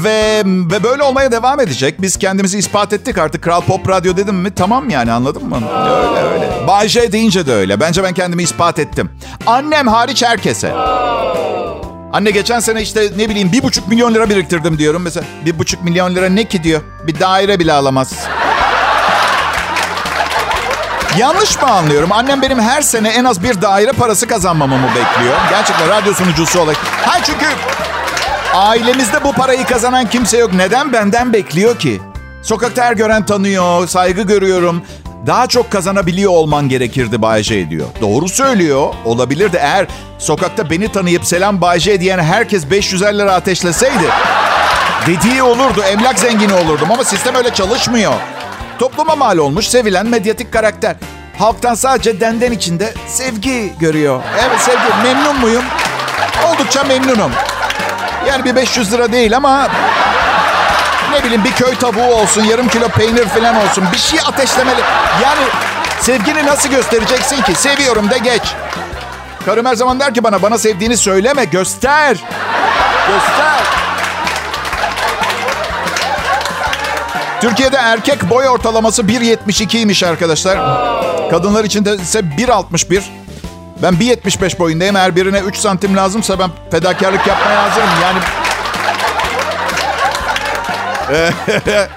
Ve, 0.04 0.44
ve 0.46 0.84
böyle 0.84 1.04
olmaya 1.04 1.32
devam 1.32 1.60
edecek. 1.60 2.02
Biz 2.02 2.18
kendimizi 2.18 2.58
ispat 2.58 2.94
ettik 2.94 3.18
artık. 3.18 3.44
Kral 3.44 3.62
Pop 3.62 3.90
Radyo 3.90 4.18
dedim 4.18 4.36
mi 4.36 4.52
tamam 4.56 4.90
yani 4.90 5.12
anladın 5.12 5.50
mı? 5.50 5.60
Öyle 5.80 6.20
öyle. 6.34 6.68
Bay 6.68 6.88
J 6.88 7.12
deyince 7.12 7.48
de 7.48 7.54
öyle. 7.54 7.80
Bence 7.80 8.04
ben 8.04 8.14
kendimi 8.14 8.44
ispat 8.44 8.80
ettim. 8.80 9.10
Annem 9.46 9.88
hariç 9.88 10.24
herkese. 10.24 10.74
Anne 12.14 12.32
geçen 12.32 12.60
sene 12.60 12.82
işte 12.82 13.12
ne 13.18 13.30
bileyim 13.30 13.52
bir 13.52 13.64
buçuk 13.64 13.88
milyon 13.88 14.14
lira 14.14 14.30
biriktirdim 14.30 14.78
diyorum. 14.78 15.02
Mesela 15.02 15.26
bir 15.46 15.60
buçuk 15.60 15.84
milyon 15.84 16.16
lira 16.16 16.30
ne 16.30 16.44
ki 16.44 16.64
diyor. 16.64 16.82
Bir 17.08 17.20
daire 17.20 17.60
bile 17.60 17.74
alamaz. 17.74 18.14
Yanlış 21.20 21.62
mı 21.62 21.68
anlıyorum? 21.68 22.12
Annem 22.12 22.42
benim 22.42 22.60
her 22.60 22.82
sene 22.82 23.10
en 23.10 23.24
az 23.24 23.44
bir 23.44 23.62
daire 23.62 23.92
parası 23.92 24.28
kazanmamamı 24.28 24.88
bekliyor. 24.88 25.36
Gerçekten 25.50 25.90
radyo 25.90 26.14
sunucusu 26.14 26.60
olarak. 26.60 26.78
Ha 26.78 27.20
çünkü 27.24 27.46
ailemizde 28.54 29.24
bu 29.24 29.32
parayı 29.34 29.66
kazanan 29.66 30.10
kimse 30.10 30.38
yok. 30.38 30.54
Neden 30.54 30.94
benden 30.94 31.34
bekliyor 31.34 31.80
ki? 31.80 32.02
Sokakta 32.44 32.84
her 32.86 32.94
gören 32.94 33.26
tanıyor, 33.26 33.88
saygı 33.88 34.22
görüyorum. 34.22 34.84
Daha 35.28 35.48
çok 35.48 35.72
kazanabiliyor 35.72 36.32
olman 36.32 36.70
gerekirdi 36.70 37.22
Bayce 37.22 37.70
diyor. 37.70 37.88
Doğru 38.02 38.30
söylüyor. 38.30 38.94
Olabilir 39.06 39.54
de 39.54 39.58
eğer 39.58 39.88
sokakta 40.20 40.70
beni 40.70 40.92
tanıyıp 40.92 41.26
selam 41.26 41.62
Bayce 41.62 42.02
diyen 42.02 42.20
herkes 42.20 42.70
550 42.72 43.18
lira 43.20 43.34
ateşleseydi. 43.34 44.10
Dediği 45.08 45.44
olurdu, 45.44 45.82
emlak 45.82 46.20
zengini 46.20 46.54
olurdum 46.54 46.92
ama 46.92 47.04
sistem 47.04 47.36
öyle 47.36 47.54
çalışmıyor. 47.54 48.14
Topluma 48.80 49.16
mal 49.16 49.38
olmuş, 49.38 49.68
sevilen 49.68 50.08
medyatik 50.08 50.54
karakter. 50.54 50.96
Halktan 51.40 51.74
sadece 51.76 52.20
denden 52.20 52.52
içinde 52.52 52.94
sevgi 53.08 53.74
görüyor. 53.80 54.22
Evet 54.40 54.60
sevgi. 54.60 55.04
Memnun 55.04 55.40
muyum? 55.40 55.64
Oldukça 56.48 56.84
memnunum. 56.84 57.32
Yani 58.28 58.46
bir 58.46 58.56
500 58.56 58.94
lira 58.94 59.12
değil 59.12 59.38
ama 59.38 59.68
ne 61.12 61.24
bileyim 61.24 61.44
bir 61.44 61.52
köy 61.52 61.76
tavuğu 61.76 62.14
olsun, 62.14 62.44
yarım 62.44 62.68
kilo 62.68 62.88
peynir 62.88 63.26
falan 63.26 63.56
olsun. 63.56 63.84
Bir 63.92 63.98
şey 63.98 64.20
ateşlemeli. 64.28 64.82
Yani 65.24 65.46
sevgini 66.02 66.46
nasıl 66.46 66.70
göstereceksin 66.70 67.42
ki? 67.42 67.56
Seviyorum 67.56 68.10
de 68.10 68.18
geç. 68.18 68.44
Karım 69.46 69.66
her 69.66 69.76
zaman 69.76 70.00
der 70.00 70.14
ki 70.14 70.24
bana, 70.24 70.42
bana 70.42 70.58
sevdiğini 70.58 70.98
söyleme, 70.98 71.46
göster. 71.46 72.18
Göster. 73.08 73.85
Türkiye'de 77.50 77.78
erkek 77.78 78.30
boy 78.30 78.50
ortalaması 78.50 79.02
1.72'ymiş 79.02 80.06
arkadaşlar. 80.06 80.58
Kadınlar 81.30 81.64
için 81.64 81.86
de 81.86 81.96
ise 81.96 82.20
1.61. 82.20 83.02
Ben 83.82 83.94
1.75 83.94 84.60
boyundayım. 84.60 84.96
Eğer 84.96 85.16
birine 85.16 85.40
3 85.40 85.58
santim 85.58 85.96
lazımsa 85.96 86.40
ben 86.40 86.50
fedakarlık 86.72 87.28
yapmaya 87.28 87.64
hazırım. 87.64 87.90
Yani 88.02 88.20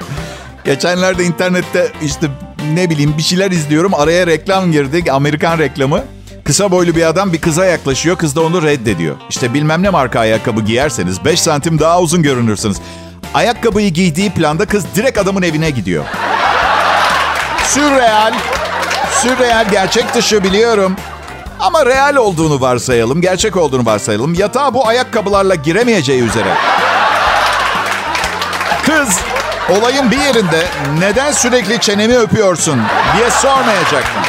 Geçenlerde 0.64 1.24
internette 1.24 1.92
işte 2.02 2.26
ne 2.74 2.90
bileyim 2.90 3.14
bir 3.18 3.22
şeyler 3.22 3.50
izliyorum. 3.50 3.94
Araya 3.94 4.26
reklam 4.26 4.72
girdi. 4.72 5.12
Amerikan 5.12 5.58
reklamı. 5.58 6.04
Kısa 6.44 6.70
boylu 6.70 6.96
bir 6.96 7.08
adam 7.08 7.32
bir 7.32 7.40
kıza 7.40 7.64
yaklaşıyor. 7.64 8.16
Kız 8.16 8.36
da 8.36 8.40
onu 8.40 8.62
reddediyor. 8.62 9.16
İşte 9.30 9.54
bilmem 9.54 9.82
ne 9.82 9.90
marka 9.90 10.20
ayakkabı 10.20 10.60
giyerseniz 10.60 11.24
5 11.24 11.40
santim 11.40 11.78
daha 11.78 12.00
uzun 12.00 12.22
görünürsünüz. 12.22 12.76
Ayakkabıyı 13.34 13.90
giydiği 13.90 14.30
planda 14.30 14.66
kız 14.66 14.84
direkt 14.94 15.18
adamın 15.18 15.42
evine 15.42 15.70
gidiyor. 15.70 16.04
Sürreal. 17.64 18.32
Sürreal 19.22 19.68
gerçek 19.70 20.14
dışı 20.14 20.44
biliyorum. 20.44 20.96
Ama 21.60 21.86
real 21.86 22.16
olduğunu 22.16 22.60
varsayalım, 22.60 23.20
gerçek 23.20 23.56
olduğunu 23.56 23.86
varsayalım. 23.86 24.34
Yatağa 24.34 24.74
bu 24.74 24.86
ayakkabılarla 24.88 25.54
giremeyeceği 25.54 26.22
üzere. 26.22 26.54
Kız 28.86 29.20
olayın 29.78 30.10
bir 30.10 30.18
yerinde 30.18 30.66
neden 30.98 31.32
sürekli 31.32 31.80
çenemi 31.80 32.18
öpüyorsun 32.18 32.80
diye 33.16 33.30
sormayacaktım. 33.30 34.22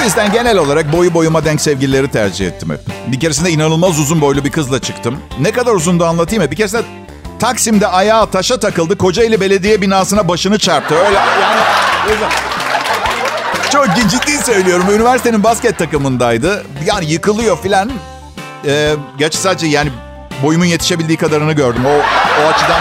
Bu 0.00 0.04
yüzden 0.04 0.32
genel 0.32 0.58
olarak 0.58 0.92
boyu 0.92 1.14
boyuma 1.14 1.44
denk 1.44 1.60
sevgilileri 1.60 2.08
tercih 2.08 2.46
ettim 2.46 2.70
hep. 2.70 2.80
Bir 3.12 3.20
keresinde 3.20 3.50
inanılmaz 3.50 3.98
uzun 3.98 4.20
boylu 4.20 4.44
bir 4.44 4.50
kızla 4.50 4.80
çıktım. 4.80 5.18
Ne 5.40 5.52
kadar 5.52 5.72
uzundu 5.72 6.04
anlatayım 6.04 6.44
mı? 6.44 6.50
Bir 6.50 6.56
keresinde 6.56 6.82
Taksim'de 7.38 7.86
ayağı 7.86 8.30
taşa 8.30 8.60
takıldı. 8.60 8.98
Kocaeli 8.98 9.40
Belediye 9.40 9.82
binasına 9.82 10.28
başını 10.28 10.58
çarptı. 10.58 10.94
Öyle 10.94 11.14
yani... 11.14 11.60
Çok 13.72 13.86
ciddi 14.10 14.38
söylüyorum. 14.44 14.86
Üniversitenin 14.94 15.44
basket 15.44 15.78
takımındaydı. 15.78 16.64
Yani 16.86 17.12
yıkılıyor 17.12 17.58
filan. 17.58 17.90
Ee, 18.66 18.94
gerçi 19.18 19.38
sadece 19.38 19.66
yani 19.66 19.90
boyumun 20.42 20.66
yetişebildiği 20.66 21.18
kadarını 21.18 21.52
gördüm. 21.52 21.82
O, 21.86 21.90
o 22.42 22.46
açıdan... 22.46 22.80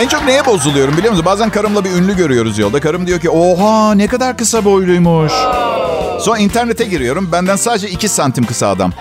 En 0.00 0.08
çok 0.08 0.24
neye 0.24 0.46
bozuluyorum 0.46 0.96
biliyor 0.96 1.12
musun? 1.12 1.26
Bazen 1.26 1.50
karımla 1.50 1.84
bir 1.84 1.90
ünlü 1.90 2.16
görüyoruz 2.16 2.58
yolda. 2.58 2.80
Karım 2.80 3.06
diyor 3.06 3.20
ki 3.20 3.30
oha 3.30 3.94
ne 3.94 4.06
kadar 4.06 4.36
kısa 4.36 4.64
boyluymuş. 4.64 5.32
Sonra 6.20 6.38
internete 6.38 6.84
giriyorum. 6.84 7.32
Benden 7.32 7.56
sadece 7.56 7.88
2 7.88 8.08
santim 8.08 8.44
kısa 8.44 8.68
adam. 8.68 8.92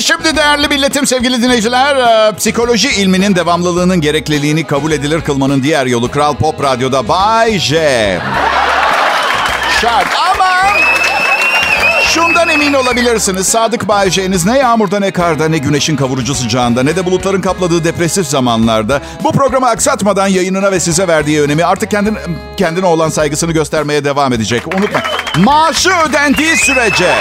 Şimdi 0.00 0.36
değerli 0.36 0.68
milletim, 0.68 1.06
sevgili 1.06 1.42
dinleyiciler, 1.42 1.96
e, 1.96 2.36
psikoloji 2.36 2.88
ilminin 2.88 3.36
devamlılığının 3.36 4.00
gerekliliğini 4.00 4.64
kabul 4.64 4.92
edilir 4.92 5.20
kılmanın 5.20 5.62
diğer 5.62 5.86
yolu 5.86 6.10
Kral 6.10 6.34
Pop 6.34 6.62
Radyo'da 6.62 7.08
Bay 7.08 7.58
J. 7.58 8.20
Şart 9.80 10.06
ama 10.30 10.48
şundan 12.06 12.48
emin 12.48 12.72
olabilirsiniz. 12.72 13.48
Sadık 13.48 13.88
Bay 13.88 14.10
J'niz 14.10 14.46
ne 14.46 14.58
yağmurda 14.58 14.98
ne 14.98 15.10
karda 15.10 15.48
ne 15.48 15.58
güneşin 15.58 15.96
kavurucu 15.96 16.34
sıcağında 16.34 16.82
ne 16.82 16.96
de 16.96 17.06
bulutların 17.06 17.40
kapladığı 17.40 17.84
depresif 17.84 18.26
zamanlarda 18.26 19.00
bu 19.24 19.32
programı 19.32 19.68
aksatmadan 19.68 20.26
yayınına 20.26 20.72
ve 20.72 20.80
size 20.80 21.08
verdiği 21.08 21.42
önemi 21.42 21.64
artık 21.64 21.90
kendin, 21.90 22.18
kendine 22.56 22.86
olan 22.86 23.08
saygısını 23.08 23.52
göstermeye 23.52 24.04
devam 24.04 24.32
edecek. 24.32 24.66
Unutma. 24.66 25.00
Maaşı 25.36 25.90
ödendiği 26.08 26.56
sürece 26.56 27.14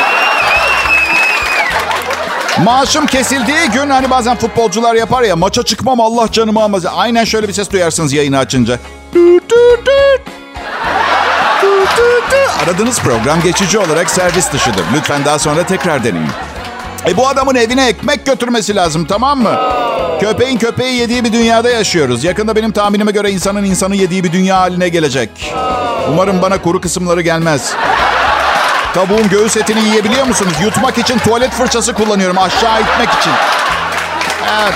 Maaşım 2.63 3.05
kesildiği 3.05 3.69
gün 3.73 3.89
hani 3.89 4.09
bazen 4.09 4.37
futbolcular 4.37 4.95
yapar 4.95 5.23
ya 5.23 5.35
maça 5.35 5.63
çıkmam 5.63 6.01
Allah 6.01 6.31
canımı 6.31 6.63
almaz. 6.63 6.85
Aynen 6.85 7.23
şöyle 7.23 7.47
bir 7.47 7.53
ses 7.53 7.71
duyarsınız 7.71 8.13
yayını 8.13 8.37
açınca. 8.37 8.79
Aradığınız 12.63 12.99
program 12.99 13.41
geçici 13.41 13.79
olarak 13.79 14.09
servis 14.09 14.51
dışıdır. 14.53 14.83
Lütfen 14.95 15.25
daha 15.25 15.39
sonra 15.39 15.63
tekrar 15.63 16.03
deneyin. 16.03 16.29
E 17.07 17.17
bu 17.17 17.27
adamın 17.27 17.55
evine 17.55 17.87
ekmek 17.87 18.25
götürmesi 18.25 18.75
lazım 18.75 19.05
tamam 19.05 19.41
mı? 19.41 19.59
Köpeğin 20.19 20.57
köpeği 20.57 20.99
yediği 20.99 21.23
bir 21.23 21.33
dünyada 21.33 21.69
yaşıyoruz. 21.69 22.23
Yakında 22.23 22.55
benim 22.55 22.71
tahminime 22.71 23.11
göre 23.11 23.31
insanın 23.31 23.63
insanı 23.63 23.95
yediği 23.95 24.23
bir 24.23 24.31
dünya 24.31 24.57
haline 24.59 24.89
gelecek. 24.89 25.53
Umarım 26.11 26.41
bana 26.41 26.61
kuru 26.61 26.81
kısımları 26.81 27.21
gelmez. 27.21 27.73
Tavuğun 28.93 29.29
göğüs 29.29 29.57
etini 29.57 29.83
yiyebiliyor 29.83 30.25
musunuz? 30.27 30.53
Yutmak 30.61 30.97
için 30.97 31.17
tuvalet 31.17 31.51
fırçası 31.51 31.93
kullanıyorum 31.93 32.37
aşağı 32.37 32.81
itmek 32.81 33.09
için. 33.09 33.31
Evet. 34.63 34.73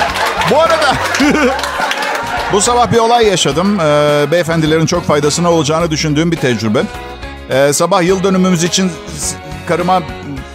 Bu 0.51 0.61
arada 0.61 0.93
bu 2.53 2.61
sabah 2.61 2.91
bir 2.91 2.97
olay 2.97 3.27
yaşadım. 3.27 3.79
Ee, 3.79 4.25
beyefendilerin 4.31 4.85
çok 4.85 5.07
faydasına 5.07 5.51
olacağını 5.51 5.91
düşündüğüm 5.91 6.31
bir 6.31 6.37
tecrübe. 6.37 6.79
Ee, 7.51 7.73
sabah 7.73 8.03
yıl 8.03 8.23
dönümümüz 8.23 8.63
için 8.63 8.91
karıma 9.67 10.01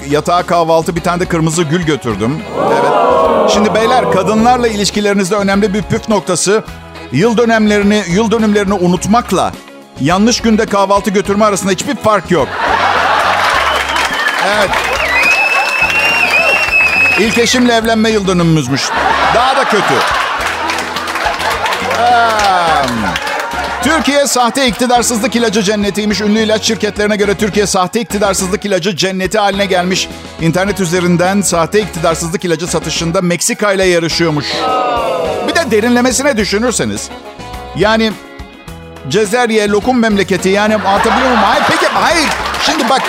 yatağa 0.08 0.42
kahvaltı 0.42 0.96
bir 0.96 1.00
tane 1.00 1.20
de 1.20 1.24
kırmızı 1.24 1.62
gül 1.62 1.82
götürdüm. 1.82 2.42
Evet. 2.72 2.92
Şimdi 3.50 3.74
beyler 3.74 4.12
kadınlarla 4.12 4.68
ilişkilerinizde 4.68 5.36
önemli 5.36 5.74
bir 5.74 5.82
püf 5.82 6.08
noktası 6.08 6.64
yıl 7.12 7.36
dönemlerini 7.36 8.04
yıl 8.08 8.30
dönümlerini 8.30 8.74
unutmakla 8.74 9.52
yanlış 10.00 10.40
günde 10.40 10.66
kahvaltı 10.66 11.10
götürme 11.10 11.44
arasında 11.44 11.72
hiçbir 11.72 11.96
fark 11.96 12.30
yok. 12.30 12.48
Evet. 14.46 14.70
İlk 17.18 17.38
eşimle 17.38 17.72
evlenme 17.72 18.10
yıl 18.10 18.26
dönümümüzmüş. 18.26 18.82
Daha 19.34 19.56
da 19.56 19.64
kötü. 19.64 19.94
Türkiye 23.86 24.26
sahte 24.26 24.66
iktidarsızlık 24.66 25.36
ilacı 25.36 25.62
cennetiymiş. 25.62 26.20
Ünlü 26.20 26.38
ilaç 26.38 26.62
şirketlerine 26.62 27.16
göre 27.16 27.34
Türkiye 27.34 27.66
sahte 27.66 28.00
iktidarsızlık 28.00 28.64
ilacı 28.64 28.96
cenneti 28.96 29.38
haline 29.38 29.66
gelmiş. 29.66 30.08
İnternet 30.40 30.80
üzerinden 30.80 31.40
sahte 31.40 31.80
iktidarsızlık 31.80 32.44
ilacı 32.44 32.66
satışında 32.66 33.20
Meksika 33.22 33.72
ile 33.72 33.84
yarışıyormuş. 33.84 34.46
Bir 35.48 35.54
de 35.54 35.70
derinlemesine 35.70 36.36
düşünürseniz. 36.36 37.08
Yani 37.76 38.12
Cezerye, 39.08 39.68
lokum 39.68 39.98
memleketi 40.00 40.48
yani 40.48 40.74
anlatabiliyor 40.74 41.28
muyum? 41.28 41.42
Hayır 41.42 41.64
peki 41.68 41.86
hayır. 41.86 42.28
Şimdi 42.62 42.88
bak 42.88 43.02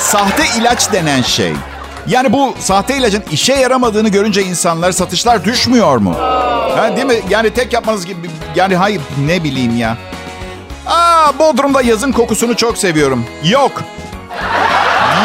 sahte 0.00 0.44
ilaç 0.60 0.92
denen 0.92 1.22
şey. 1.22 1.52
Yani 2.08 2.32
bu 2.32 2.54
sahte 2.58 2.96
ilacın 2.96 3.24
işe 3.30 3.54
yaramadığını 3.54 4.08
görünce 4.08 4.42
insanlar 4.42 4.92
satışlar 4.92 5.44
düşmüyor 5.44 5.96
mu? 5.96 6.14
Ha, 6.76 6.96
değil 6.96 7.06
mi? 7.06 7.20
Yani 7.30 7.50
tek 7.50 7.72
yapmanız 7.72 8.06
gibi 8.06 8.30
yani 8.56 8.76
hayır 8.76 9.00
ne 9.26 9.44
bileyim 9.44 9.76
ya. 9.76 9.96
Aa 10.86 11.38
Bodrum'da 11.38 11.82
yazın 11.82 12.12
kokusunu 12.12 12.56
çok 12.56 12.78
seviyorum. 12.78 13.24
Yok. 13.44 13.82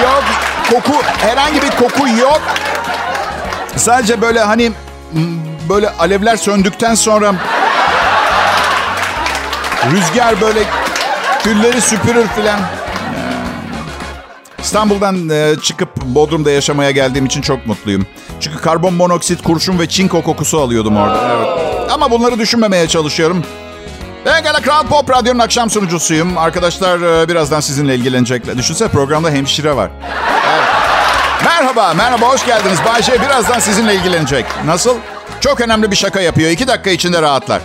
Yok. 0.03 0.23
Koku 0.69 1.01
herhangi 1.17 1.61
bir 1.61 1.69
koku 1.69 2.07
yok. 2.09 2.41
Sadece 3.75 4.21
böyle 4.21 4.39
hani 4.39 4.71
böyle 5.69 5.89
alevler 5.89 6.35
söndükten 6.35 6.95
sonra 6.95 7.33
rüzgar 9.91 10.41
böyle 10.41 10.59
külleri 11.43 11.81
süpürür 11.81 12.27
filan. 12.27 12.59
İstanbul'dan 14.63 15.29
e, 15.29 15.55
çıkıp 15.61 16.01
Bodrum'da 16.01 16.51
yaşamaya 16.51 16.91
geldiğim 16.91 17.25
için 17.25 17.41
çok 17.41 17.67
mutluyum. 17.67 18.05
Çünkü 18.39 18.57
karbon 18.57 18.93
monoksit, 18.93 19.43
kurşun 19.43 19.79
ve 19.79 19.89
çinko 19.89 20.21
kokusu 20.21 20.59
alıyordum 20.59 20.97
orada. 20.97 21.35
Evet. 21.35 21.91
Ama 21.91 22.11
bunları 22.11 22.39
düşünmemeye 22.39 22.87
çalışıyorum. 22.87 23.43
Pekala 24.23 24.61
Kral 24.61 24.87
Pop 24.87 25.09
Radyo'nun 25.09 25.39
akşam 25.39 25.69
sunucusuyum. 25.69 26.37
Arkadaşlar 26.37 27.23
e, 27.23 27.29
birazdan 27.29 27.59
sizinle 27.59 27.95
ilgilenecekler. 27.95 28.57
Düşünsene 28.57 28.87
programda 28.87 29.29
hemşire 29.29 29.75
var. 29.75 29.91
Evet. 30.53 30.67
Merhaba, 31.45 31.93
merhaba 31.93 32.29
hoş 32.29 32.45
geldiniz. 32.45 32.79
Bayşe 32.85 33.21
birazdan 33.21 33.59
sizinle 33.59 33.95
ilgilenecek. 33.95 34.45
Nasıl? 34.65 34.95
Çok 35.41 35.61
önemli 35.61 35.91
bir 35.91 35.95
şaka 35.95 36.21
yapıyor. 36.21 36.49
İki 36.49 36.67
dakika 36.67 36.89
içinde 36.89 37.21
rahatlar. 37.21 37.61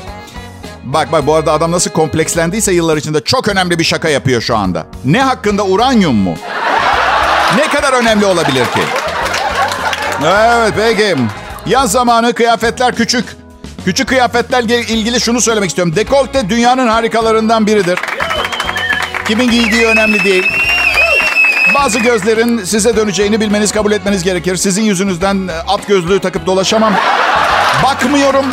Bak 0.85 1.13
bak 1.13 1.27
bu 1.27 1.35
arada 1.35 1.53
adam 1.53 1.73
nasıl 1.73 1.91
komplekslendiyse 1.91 2.73
yıllar 2.73 2.97
içinde 2.97 3.21
çok 3.21 3.49
önemli 3.49 3.79
bir 3.79 3.85
şaka 3.85 4.09
yapıyor 4.09 4.41
şu 4.41 4.57
anda. 4.57 4.87
Ne 5.05 5.23
hakkında 5.23 5.65
uranyum 5.65 6.17
mu? 6.17 6.35
Ne 7.57 7.69
kadar 7.69 7.93
önemli 7.93 8.27
olabilir 8.27 8.65
ki? 8.65 8.81
Evet 10.27 10.73
peki. 10.77 11.17
Yaz 11.67 11.93
zamanı 11.93 12.33
kıyafetler 12.35 12.95
küçük. 12.95 13.25
Küçük 13.85 14.09
kıyafetlerle 14.09 14.81
ilgili 14.81 15.21
şunu 15.21 15.41
söylemek 15.41 15.69
istiyorum. 15.69 15.97
Dekolte 15.97 16.49
dünyanın 16.49 16.89
harikalarından 16.89 17.67
biridir. 17.67 17.99
Kimin 19.27 19.51
giydiği 19.51 19.87
önemli 19.87 20.25
değil. 20.25 20.53
Bazı 21.75 21.99
gözlerin 21.99 22.65
size 22.65 22.97
döneceğini 22.97 23.41
bilmeniz, 23.41 23.73
kabul 23.73 23.93
etmeniz 23.93 24.23
gerekir. 24.23 24.57
Sizin 24.57 24.83
yüzünüzden 24.83 25.49
at 25.69 25.87
gözlüğü 25.87 26.21
takıp 26.21 26.47
dolaşamam. 26.47 26.93
Bakmıyorum. 27.83 28.47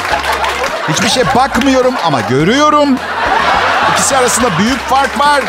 Hiçbir 0.89 1.09
şey 1.09 1.23
bakmıyorum 1.35 1.93
ama 2.05 2.21
görüyorum. 2.21 2.89
İkisi 3.93 4.17
arasında 4.17 4.47
büyük 4.57 4.79
fark 4.79 5.19
var. 5.19 5.41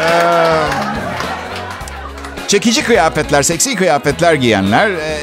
Ee, 0.00 0.89
çekici 2.50 2.84
kıyafetler, 2.84 3.42
seksi 3.42 3.74
kıyafetler 3.74 4.34
giyenler 4.34 4.88
e, 4.90 5.18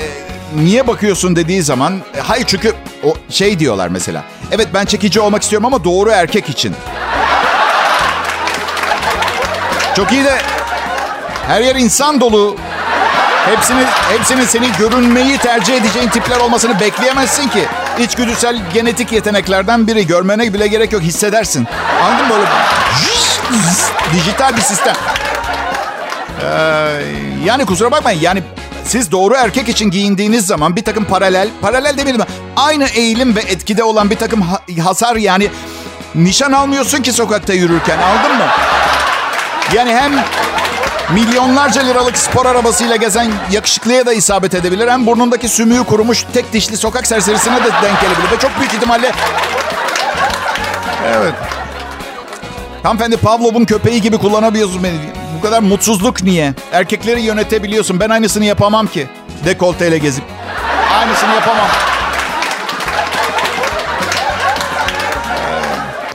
niye 0.56 0.88
bakıyorsun 0.88 1.36
dediği 1.36 1.64
zaman 1.64 2.02
e, 2.18 2.20
hayır 2.20 2.46
çünkü 2.48 2.74
o 3.04 3.14
şey 3.30 3.60
diyorlar 3.60 3.88
mesela. 3.88 4.24
Evet 4.52 4.68
ben 4.74 4.86
çekici 4.86 5.20
olmak 5.20 5.44
istiyorum 5.44 5.66
ama 5.66 5.84
doğru 5.84 6.10
erkek 6.10 6.50
için. 6.50 6.76
Çok 9.96 10.12
iyi 10.12 10.24
de 10.24 10.38
her 11.48 11.62
yer 11.62 11.76
insan 11.76 12.22
dolu. 12.22 12.56
Hepsini, 13.46 13.84
hepsinin 14.10 14.46
seni 14.46 14.68
görünmeyi 14.80 15.38
tercih 15.38 15.76
edeceğin 15.76 16.10
tipler 16.10 16.38
olmasını 16.38 16.80
bekleyemezsin 16.80 17.48
ki. 17.48 17.66
İçgüdüsel 18.00 18.62
genetik 18.74 19.12
yeteneklerden 19.12 19.88
biri. 19.88 20.08
Görmene 20.08 20.54
bile 20.54 20.68
gerek 20.68 20.94
yok 20.94 21.02
hissedersin. 21.02 21.68
Anladın 22.04 22.28
mı 22.28 22.34
böyle? 22.34 22.50
Dijital 24.14 24.58
bir 24.58 24.62
sistem. 24.62 24.96
Ee, 26.44 27.02
yani 27.46 27.66
kusura 27.66 27.92
bakmayın 27.92 28.20
yani 28.22 28.44
siz 28.86 29.12
doğru 29.12 29.34
erkek 29.36 29.70
için 29.70 29.92
giyindiğiniz 29.92 30.46
zaman 30.46 30.76
bir 30.76 30.84
takım 30.84 31.06
paralel, 31.06 31.50
paralel 31.62 31.98
demeyelim 31.98 32.22
aynı 32.56 32.86
eğilim 32.86 33.36
ve 33.36 33.40
etkide 33.40 33.84
olan 33.84 34.10
bir 34.10 34.16
takım 34.16 34.42
hasar 34.84 35.16
yani 35.16 35.50
nişan 36.16 36.52
almıyorsun 36.52 37.02
ki 37.02 37.14
sokakta 37.14 37.54
yürürken 37.54 37.98
aldın 37.98 38.38
mı? 38.38 38.46
Yani 39.74 39.96
hem 39.96 40.12
milyonlarca 41.14 41.82
liralık 41.82 42.18
spor 42.18 42.46
arabasıyla 42.46 42.96
gezen 42.96 43.32
yakışıklıya 43.52 44.06
da 44.06 44.14
isabet 44.14 44.54
edebilir. 44.54 44.88
Hem 44.88 45.06
burnundaki 45.06 45.50
sümüğü 45.50 45.84
kurumuş 45.84 46.26
tek 46.34 46.54
dişli 46.54 46.78
sokak 46.78 47.08
serserisine 47.08 47.56
de 47.56 47.70
denk 47.84 48.02
gelebilir. 48.02 48.32
Ve 48.32 48.40
çok 48.40 48.60
büyük 48.60 48.74
ihtimalle... 48.74 49.12
Evet. 51.08 51.34
Hanımefendi 52.84 53.18
Pavlov'un 53.18 53.66
köpeği 53.66 54.02
gibi 54.02 54.18
kullanabiliyorsun 54.18 54.84
beni. 54.84 55.17
Bu 55.38 55.42
kadar 55.42 55.62
mutsuzluk 55.62 56.24
niye? 56.24 56.54
Erkekleri 56.72 57.22
yönetebiliyorsun. 57.22 58.00
Ben 58.00 58.10
aynısını 58.10 58.46
yapamam 58.46 58.88
ki. 58.88 59.08
Dekolteyle 59.46 59.98
gezip. 59.98 60.24
Aynısını 61.00 61.34
yapamam. 61.36 61.68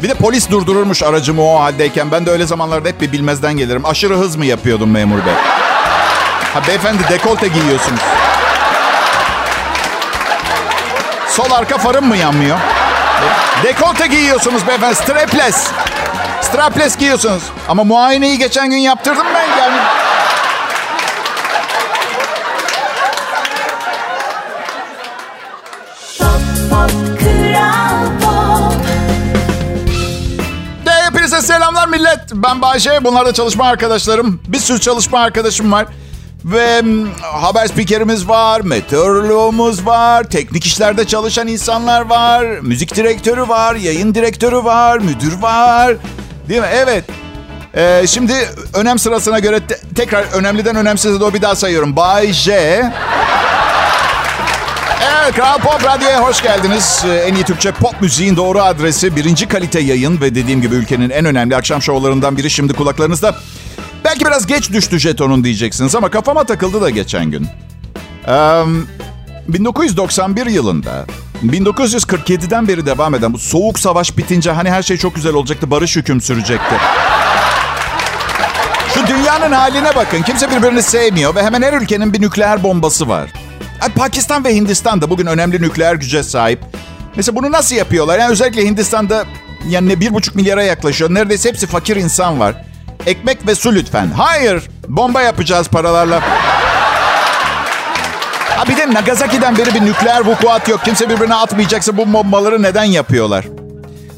Bir 0.02 0.08
de 0.08 0.14
polis 0.14 0.50
durdururmuş 0.50 1.02
aracımı 1.02 1.42
o 1.42 1.60
haldeyken. 1.60 2.10
Ben 2.12 2.26
de 2.26 2.30
öyle 2.30 2.46
zamanlarda 2.46 2.88
hep 2.88 3.00
bir 3.00 3.12
bilmezden 3.12 3.56
gelirim. 3.56 3.86
Aşırı 3.86 4.14
hız 4.16 4.36
mı 4.36 4.46
yapıyordum 4.46 4.90
memur 4.90 5.16
bey? 5.26 5.34
Ha 6.54 6.60
beyefendi 6.68 7.02
dekolte 7.08 7.48
giyiyorsunuz. 7.48 8.00
Sol 11.28 11.50
arka 11.50 11.78
farım 11.78 12.04
mı 12.08 12.16
yanmıyor? 12.16 12.58
Dekolte 13.64 14.06
giyiyorsunuz 14.06 14.66
beyefendi. 14.68 14.94
Strapless. 14.94 15.70
Strapless 16.52 16.96
giyiyorsunuz. 16.96 17.42
Ama 17.68 17.84
muayeneyi 17.84 18.38
geçen 18.38 18.70
gün 18.70 18.76
yaptırdım 18.76 19.26
ben 19.34 19.58
yani. 19.58 19.76
Hepinize 31.22 31.42
selamlar 31.42 31.88
millet. 31.88 32.18
Ben 32.34 32.62
Bayşe. 32.62 33.04
Bunlar 33.04 33.26
da 33.26 33.34
çalışma 33.34 33.64
arkadaşlarım. 33.64 34.40
Bir 34.48 34.58
sürü 34.58 34.80
çalışma 34.80 35.18
arkadaşım 35.18 35.72
var. 35.72 35.86
Ve 36.44 36.82
haber 37.20 37.66
spikerimiz 37.66 38.28
var, 38.28 38.60
meteoroloğumuz 38.60 39.86
var, 39.86 40.24
teknik 40.24 40.64
işlerde 40.64 41.06
çalışan 41.06 41.48
insanlar 41.48 42.00
var, 42.00 42.44
müzik 42.44 42.96
direktörü 42.96 43.48
var, 43.48 43.74
yayın 43.74 44.14
direktörü 44.14 44.56
var, 44.56 44.98
müdür 44.98 45.42
var. 45.42 45.96
Değil 46.48 46.60
mi? 46.60 46.66
Evet. 46.72 47.04
Ee, 47.76 48.02
şimdi 48.06 48.32
önem 48.74 48.98
sırasına 48.98 49.38
göre 49.38 49.60
te- 49.66 49.80
tekrar 49.96 50.24
önemliden 50.32 50.76
önemsize 50.76 51.20
doğru 51.20 51.34
bir 51.34 51.42
daha 51.42 51.54
sayıyorum. 51.56 51.96
Bay 51.96 52.32
J. 52.32 52.52
Evet, 55.22 55.34
Kral 55.34 55.58
Pop 55.58 55.84
Radyo'ya 55.84 56.22
hoş 56.22 56.42
geldiniz. 56.42 57.04
Ee, 57.08 57.14
en 57.14 57.34
iyi 57.34 57.44
Türkçe 57.44 57.72
pop 57.72 58.00
müziğin 58.00 58.36
doğru 58.36 58.62
adresi. 58.62 59.16
Birinci 59.16 59.48
kalite 59.48 59.80
yayın 59.80 60.20
ve 60.20 60.34
dediğim 60.34 60.62
gibi 60.62 60.74
ülkenin 60.74 61.10
en 61.10 61.24
önemli 61.24 61.56
akşam 61.56 61.82
şovlarından 61.82 62.36
biri 62.36 62.50
şimdi 62.50 62.72
kulaklarınızda. 62.72 63.34
Belki 64.04 64.24
biraz 64.24 64.46
geç 64.46 64.70
düştü 64.72 64.98
jetonun 64.98 65.44
diyeceksiniz 65.44 65.94
ama 65.96 66.08
kafama 66.10 66.44
takıldı 66.44 66.80
da 66.80 66.90
geçen 66.90 67.24
gün. 67.30 67.46
Ee, 68.28 68.62
1991 69.48 70.46
yılında 70.46 71.04
1947'den 71.42 72.68
beri 72.68 72.86
devam 72.86 73.14
eden 73.14 73.32
bu 73.32 73.38
soğuk 73.38 73.78
savaş 73.78 74.16
bitince 74.16 74.50
hani 74.50 74.70
her 74.70 74.82
şey 74.82 74.96
çok 74.96 75.14
güzel 75.14 75.34
olacaktı, 75.34 75.70
barış 75.70 75.96
hüküm 75.96 76.20
sürecekti. 76.20 76.74
Şu 78.94 79.06
dünyanın 79.06 79.52
haline 79.52 79.94
bakın. 79.96 80.22
Kimse 80.22 80.50
birbirini 80.50 80.82
sevmiyor 80.82 81.34
ve 81.34 81.42
hemen 81.42 81.62
her 81.62 81.72
ülkenin 81.72 82.12
bir 82.12 82.20
nükleer 82.20 82.62
bombası 82.62 83.08
var. 83.08 83.30
Pakistan 83.96 84.44
ve 84.44 84.54
Hindistan 84.54 85.02
da 85.02 85.10
bugün 85.10 85.26
önemli 85.26 85.62
nükleer 85.62 85.94
güce 85.94 86.22
sahip. 86.22 86.60
Mesela 87.16 87.36
bunu 87.36 87.52
nasıl 87.52 87.76
yapıyorlar? 87.76 88.18
Yani 88.18 88.32
özellikle 88.32 88.64
Hindistan'da 88.64 89.24
yani 89.68 90.00
bir 90.00 90.14
buçuk 90.14 90.34
milyara 90.34 90.62
yaklaşıyor. 90.62 91.14
Neredeyse 91.14 91.48
hepsi 91.48 91.66
fakir 91.66 91.96
insan 91.96 92.40
var. 92.40 92.54
Ekmek 93.06 93.46
ve 93.46 93.54
su 93.54 93.74
lütfen. 93.74 94.10
Hayır. 94.16 94.62
Bomba 94.88 95.22
yapacağız 95.22 95.68
paralarla. 95.68 96.22
Ha 98.56 98.68
bir 98.68 98.76
de 98.76 98.94
Nagasaki'den 98.94 99.56
beri 99.58 99.74
bir 99.74 99.80
nükleer 99.84 100.20
vukuat 100.26 100.68
yok. 100.68 100.80
Kimse 100.84 101.08
birbirine 101.08 101.34
atmayacaksa 101.34 101.96
bu 101.96 102.12
bombaları 102.12 102.62
neden 102.62 102.84
yapıyorlar? 102.84 103.44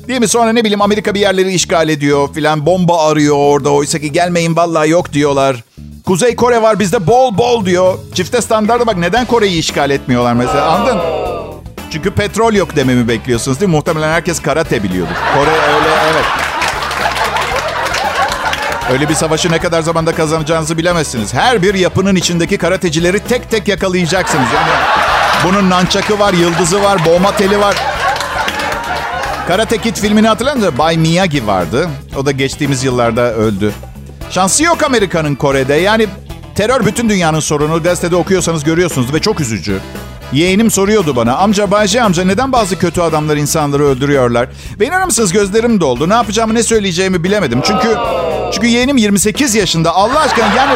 Değil 0.09 0.20
mi? 0.20 0.29
Sonra 0.29 0.53
ne 0.53 0.61
bileyim 0.64 0.83
Amerika 0.83 1.14
bir 1.14 1.20
yerleri 1.20 1.53
işgal 1.53 1.88
ediyor 1.88 2.29
filan. 2.35 2.66
Bomba 2.66 3.09
arıyor 3.09 3.37
orada. 3.38 3.70
Oysa 3.70 3.99
ki 3.99 4.12
gelmeyin 4.12 4.57
vallahi 4.57 4.90
yok 4.90 5.12
diyorlar. 5.12 5.64
Kuzey 6.07 6.37
Kore 6.37 6.62
var 6.62 6.79
bizde 6.79 7.07
bol 7.07 7.38
bol 7.38 7.64
diyor. 7.66 7.99
Çifte 8.14 8.40
standarda 8.40 8.87
bak 8.87 8.97
neden 8.97 9.27
Kore'yi 9.27 9.59
işgal 9.59 9.90
etmiyorlar 9.90 10.33
mesela 10.33 10.64
anladın? 10.70 10.99
Çünkü 11.90 12.11
petrol 12.11 12.53
yok 12.53 12.77
dememi 12.77 13.09
bekliyorsunuz 13.09 13.61
değil 13.61 13.68
mi? 13.70 13.77
Muhtemelen 13.77 14.12
herkes 14.12 14.42
karate 14.42 14.83
biliyordur. 14.83 15.14
Kore 15.35 15.51
öyle 15.51 15.88
evet. 16.12 16.25
Öyle 18.92 19.09
bir 19.09 19.14
savaşı 19.14 19.51
ne 19.53 19.59
kadar 19.59 19.83
zamanda 19.83 20.14
kazanacağınızı 20.14 20.79
bilemezsiniz. 20.79 21.35
Her 21.35 21.62
bir 21.62 21.75
yapının 21.75 22.16
içindeki 22.16 22.59
karatecileri 22.59 23.20
tek 23.20 23.51
tek 23.51 23.68
yakalayacaksınız. 23.68 24.47
Yani 24.55 24.70
bunun 25.44 25.70
nançakı 25.70 26.18
var, 26.18 26.33
yıldızı 26.33 26.83
var, 26.83 26.99
boğma 27.07 27.37
teli 27.37 27.61
var. 27.61 27.77
Karate 29.49 29.79
Kid 29.79 29.97
filmini 29.97 30.29
hatırlar 30.29 30.55
mısınız? 30.55 30.79
Bay 30.79 30.97
Miyagi 30.97 31.47
vardı. 31.47 31.88
O 32.16 32.27
da 32.27 32.31
geçtiğimiz 32.31 32.85
yıllarda 32.85 33.35
öldü. 33.35 33.73
Şansı 34.31 34.64
yok 34.64 34.83
Amerika'nın 34.83 35.35
Kore'de. 35.35 35.75
Yani 35.75 36.07
terör 36.55 36.87
bütün 36.87 37.09
dünyanın 37.09 37.40
sorunu. 37.40 37.83
Gazetede 37.83 38.16
okuyorsanız 38.16 38.64
görüyorsunuz 38.64 39.14
ve 39.14 39.20
çok 39.20 39.40
üzücü. 39.40 39.79
Yeğenim 40.33 40.70
soruyordu 40.70 41.16
bana. 41.16 41.37
Amca 41.37 41.70
Bayce 41.70 42.03
amca 42.03 42.25
neden 42.25 42.53
bazı 42.53 42.79
kötü 42.79 43.01
adamlar 43.01 43.37
insanları 43.37 43.85
öldürüyorlar? 43.85 44.49
Ve 44.81 44.87
inanır 44.87 45.05
mısınız 45.05 45.33
gözlerim 45.33 45.81
doldu. 45.81 46.09
Ne 46.09 46.14
yapacağımı 46.14 46.55
ne 46.55 46.62
söyleyeceğimi 46.62 47.25
bilemedim. 47.25 47.61
Çünkü 47.64 47.97
çünkü 48.55 48.67
yeğenim 48.67 48.97
28 48.97 49.55
yaşında. 49.55 49.95
Allah 49.95 50.21
aşkına 50.21 50.47
yani 50.57 50.75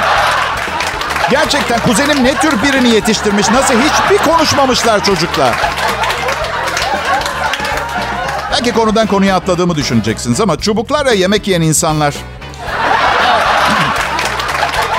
gerçekten 1.31 1.81
kuzenim 1.81 2.25
ne 2.25 2.35
tür 2.35 2.63
birini 2.63 2.89
yetiştirmiş? 2.89 3.51
Nasıl 3.51 3.75
hiçbir 3.75 4.31
konuşmamışlar 4.31 5.05
çocuklar. 5.05 5.55
Belki 8.53 8.73
konudan 8.73 9.07
konuya 9.07 9.37
atladığımı 9.37 9.75
düşüneceksiniz 9.77 10.41
ama 10.41 10.57
çubuklarla 10.57 11.13
yemek 11.13 11.49
yiyen 11.49 11.61
insanlar... 11.61 12.15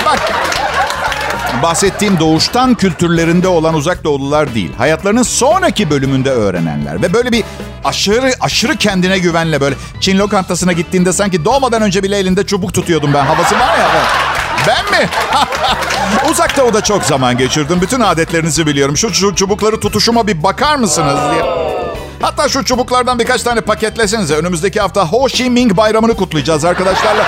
Bak, 0.05 0.19
bahsettiğim 1.63 2.19
doğuştan 2.19 2.75
kültürlerinde 2.75 3.47
olan 3.47 3.73
uzak 3.73 4.03
doğulular 4.03 4.55
değil. 4.55 4.71
Hayatlarının 4.77 5.23
sonraki 5.23 5.89
bölümünde 5.89 6.31
öğrenenler. 6.31 7.01
Ve 7.01 7.13
böyle 7.13 7.31
bir 7.31 7.43
aşırı 7.83 8.31
aşırı 8.39 8.75
kendine 8.75 9.19
güvenle 9.19 9.61
böyle 9.61 9.75
Çin 10.01 10.17
lokantasına 10.17 10.73
gittiğinde 10.73 11.13
sanki 11.13 11.45
doğmadan 11.45 11.81
önce 11.81 12.03
bile 12.03 12.17
elinde 12.17 12.45
çubuk 12.45 12.73
tutuyordum 12.73 13.13
ben. 13.13 13.25
Havası 13.25 13.55
var 13.55 13.77
ya. 13.77 13.89
Ben 14.67 14.85
mi? 14.91 15.09
Uzak 16.31 16.57
doğuda 16.57 16.81
çok 16.81 17.03
zaman 17.03 17.37
geçirdim. 17.37 17.81
Bütün 17.81 17.99
adetlerinizi 17.99 18.67
biliyorum. 18.67 18.97
Şu, 18.97 19.13
şu 19.13 19.35
çubukları 19.35 19.79
tutuşuma 19.79 20.27
bir 20.27 20.43
bakar 20.43 20.75
mısınız 20.75 21.19
diye. 21.31 21.43
Hatta 22.21 22.49
şu 22.49 22.65
çubuklardan 22.65 23.19
birkaç 23.19 23.43
tane 23.43 23.61
paketlesenize. 23.61 24.35
Önümüzdeki 24.35 24.79
hafta 24.79 25.05
Ho 25.05 25.27
Chi 25.27 25.49
Minh 25.49 25.77
bayramını 25.77 26.15
kutlayacağız 26.15 26.65
arkadaşlarla. 26.65 27.25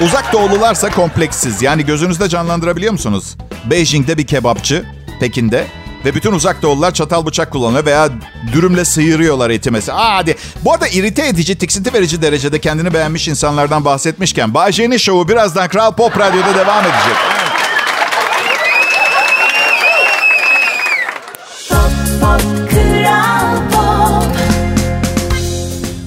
Uzak 0.00 0.32
doğulularsa 0.32 0.90
kompleksiz. 0.90 1.62
Yani 1.62 1.86
gözünüzde 1.86 2.28
canlandırabiliyor 2.28 2.92
musunuz? 2.92 3.36
Beijing'de 3.64 4.18
bir 4.18 4.26
kebapçı, 4.26 4.84
Pekin'de 5.20 5.66
ve 6.04 6.14
bütün 6.14 6.32
uzak 6.32 6.62
doğulular 6.62 6.94
çatal 6.94 7.26
bıçak 7.26 7.50
kullanıyor 7.50 7.86
veya 7.86 8.08
dürümle 8.52 8.84
sıyırıyorlar 8.84 9.50
eti 9.50 9.70
mesela. 9.70 9.98
Aa, 9.98 10.16
hadi. 10.16 10.36
Bu 10.64 10.72
arada 10.72 10.88
irite 10.88 11.26
edici, 11.26 11.58
tiksinti 11.58 11.92
verici 11.92 12.22
derecede 12.22 12.58
kendini 12.58 12.94
beğenmiş 12.94 13.28
insanlardan 13.28 13.84
bahsetmişken 13.84 14.54
Bay 14.54 14.72
J'nin 14.72 14.96
şovu 14.96 15.28
birazdan 15.28 15.68
Kral 15.68 15.92
Pop 15.92 16.18
Radyo'da 16.18 16.54
devam 16.54 16.84
edecek. 16.84 17.16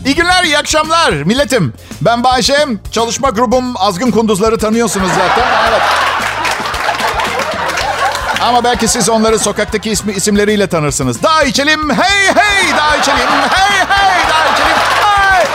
İyi 0.06 0.16
günler, 0.16 0.44
iyi 0.44 0.58
akşamlar 0.58 1.12
milletim. 1.14 1.74
Ben 2.02 2.24
Bayşem, 2.24 2.80
çalışma 2.92 3.30
grubum 3.30 3.78
Azgın 3.78 4.12
Kunduzları 4.12 4.58
tanıyorsunuz 4.58 5.10
zaten. 5.10 5.48
Evet. 5.70 5.82
Ama 8.46 8.64
belki 8.64 8.88
siz 8.88 9.10
onları 9.10 9.40
sokaktaki 9.40 9.92
ismi, 9.92 10.14
isimleriyle 10.14 10.68
tanırsınız. 10.68 11.24
Daha 11.24 11.44
içelim, 11.44 11.90
hey 11.90 12.34
hey, 12.36 12.78
daha 12.78 12.98
içelim, 12.98 13.28
hey 13.50 13.80
hey, 13.88 14.30
daha 14.30 14.54
içelim, 14.54 14.78
hey. 15.02 15.46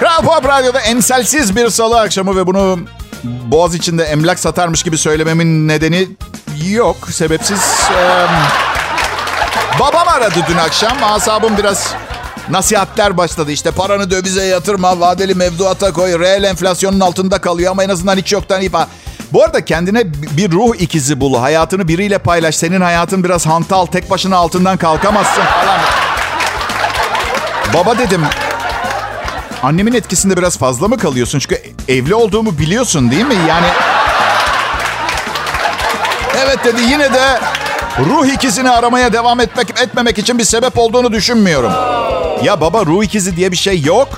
Kral 0.00 0.22
Pop 0.22 0.48
Radyo'da 0.48 0.80
emsalsiz 0.80 1.56
bir 1.56 1.70
salı 1.70 2.00
akşamı 2.00 2.36
ve 2.36 2.46
bunu 2.46 2.78
boğaz 3.24 3.74
içinde 3.74 4.04
emlak 4.04 4.38
satarmış 4.38 4.82
gibi 4.82 4.98
söylememin 4.98 5.68
nedeni 5.68 6.08
yok. 6.70 6.96
Sebepsiz... 7.10 7.60
Ee, 7.90 8.26
babam 9.80 10.08
aradı 10.08 10.40
dün 10.48 10.56
akşam. 10.56 10.96
Asabım 11.02 11.56
biraz 11.56 11.94
nasihatler 12.50 13.16
başladı. 13.16 13.52
İşte 13.52 13.70
paranı 13.70 14.10
dövize 14.10 14.44
yatırma, 14.44 15.00
vadeli 15.00 15.34
mevduata 15.34 15.92
koy, 15.92 16.20
reel 16.20 16.44
enflasyonun 16.44 17.00
altında 17.00 17.40
kalıyor 17.40 17.70
ama 17.70 17.84
en 17.84 17.88
azından 17.88 18.16
hiç 18.16 18.32
yoktan 18.32 18.68
falan. 18.68 18.88
Bu 19.32 19.44
arada 19.44 19.64
kendine 19.64 20.02
bir 20.12 20.52
ruh 20.52 20.74
ikizi 20.78 21.20
bul. 21.20 21.34
Hayatını 21.34 21.88
biriyle 21.88 22.18
paylaş. 22.18 22.56
Senin 22.56 22.80
hayatın 22.80 23.24
biraz 23.24 23.46
hantal. 23.46 23.86
Tek 23.86 24.10
başına 24.10 24.36
altından 24.36 24.76
kalkamazsın 24.76 25.42
falan. 25.42 25.80
Baba 27.74 27.98
dedim. 27.98 28.22
Annemin 29.62 29.92
etkisinde 29.92 30.36
biraz 30.36 30.58
fazla 30.58 30.88
mı 30.88 30.98
kalıyorsun? 30.98 31.38
Çünkü 31.38 31.62
evli 31.88 32.14
olduğumu 32.14 32.58
biliyorsun 32.58 33.10
değil 33.10 33.26
mi? 33.26 33.36
Yani... 33.48 33.66
Evet 36.44 36.58
dedi 36.64 36.82
yine 36.82 37.12
de 37.12 37.40
ruh 37.98 38.26
ikizini 38.26 38.70
aramaya 38.70 39.12
devam 39.12 39.40
etmek 39.40 39.70
etmemek 39.70 40.18
için 40.18 40.38
bir 40.38 40.44
sebep 40.44 40.78
olduğunu 40.78 41.12
düşünmüyorum. 41.12 41.72
Ya 42.44 42.60
baba 42.60 42.86
ruh 42.86 43.04
ikizi 43.04 43.36
diye 43.36 43.52
bir 43.52 43.56
şey 43.56 43.82
yok. 43.82 44.08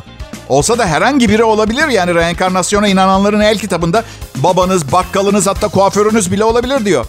Olsa 0.51 0.79
da 0.79 0.87
herhangi 0.87 1.29
biri 1.29 1.45
olabilir 1.45 1.89
yani 1.89 2.15
reenkarnasyona 2.15 2.89
inananların 2.89 3.41
el 3.41 3.59
kitabında 3.59 4.05
babanız, 4.37 4.93
bakkalınız 4.93 5.47
hatta 5.47 5.69
kuaförünüz 5.69 6.33
bile 6.33 6.45
olabilir 6.45 6.85
diyor. 6.85 7.07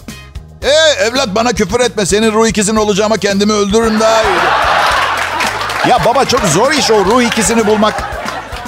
E 0.62 1.02
evlat 1.04 1.28
bana 1.34 1.52
küfür 1.52 1.80
etme 1.80 2.06
senin 2.06 2.32
ruh 2.32 2.48
ikizin 2.48 2.76
olacağıma 2.76 3.16
kendimi 3.16 3.52
öldürürüm 3.52 4.00
daha 4.00 4.22
iyi. 4.22 4.38
Ya 5.88 5.98
baba 6.04 6.24
çok 6.24 6.40
zor 6.40 6.72
iş 6.72 6.90
o 6.90 7.04
ruh 7.04 7.22
ikizini 7.22 7.66
bulmak. 7.66 8.02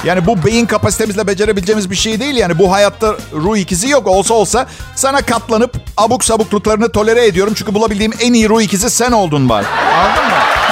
Yani 0.05 0.27
bu 0.27 0.45
beyin 0.45 0.67
kapasitemizle 0.67 1.27
becerebileceğimiz 1.27 1.91
bir 1.91 1.97
şey 1.97 2.21
değil. 2.21 2.37
Yani 2.37 2.59
bu 2.59 2.73
hayatta 2.73 3.17
ruh 3.33 3.57
ikizi 3.57 3.89
yok. 3.89 4.07
Olsa 4.07 4.35
olsa 4.35 4.67
sana 4.97 5.23
katlanıp 5.23 5.77
abuk 5.97 6.25
sabukluklarını 6.25 6.93
tolere 6.93 7.27
ediyorum. 7.27 7.55
Çünkü 7.57 7.75
bulabildiğim 7.75 8.13
en 8.21 8.33
iyi 8.33 8.49
ruh 8.49 8.63
ikizi 8.63 8.91
sen 8.91 9.13
oldun 9.13 9.49
var. 9.49 9.65
Anladın 9.99 10.25
mı? 10.25 10.64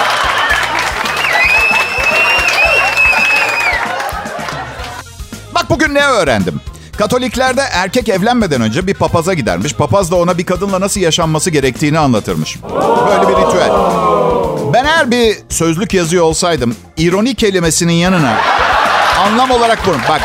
Ne 5.94 6.06
öğrendim? 6.06 6.60
Katoliklerde 6.98 7.60
erkek 7.72 8.08
evlenmeden 8.08 8.60
önce 8.60 8.86
bir 8.86 8.94
papaza 8.94 9.34
gidermiş. 9.34 9.74
Papaz 9.74 10.10
da 10.10 10.16
ona 10.16 10.38
bir 10.38 10.46
kadınla 10.46 10.80
nasıl 10.80 11.00
yaşanması 11.00 11.50
gerektiğini 11.50 11.98
anlatırmış. 11.98 12.58
Böyle 13.08 13.28
bir 13.28 13.34
ritüel. 13.46 13.70
Ben 14.72 14.84
eğer 14.84 15.10
bir 15.10 15.36
sözlük 15.48 15.94
yazıyor 15.94 16.24
olsaydım, 16.24 16.76
ironi 16.96 17.34
kelimesinin 17.34 17.92
yanına 17.92 18.36
anlam 19.20 19.50
olarak 19.50 19.78
bunu. 19.86 19.96
Bak, 20.08 20.20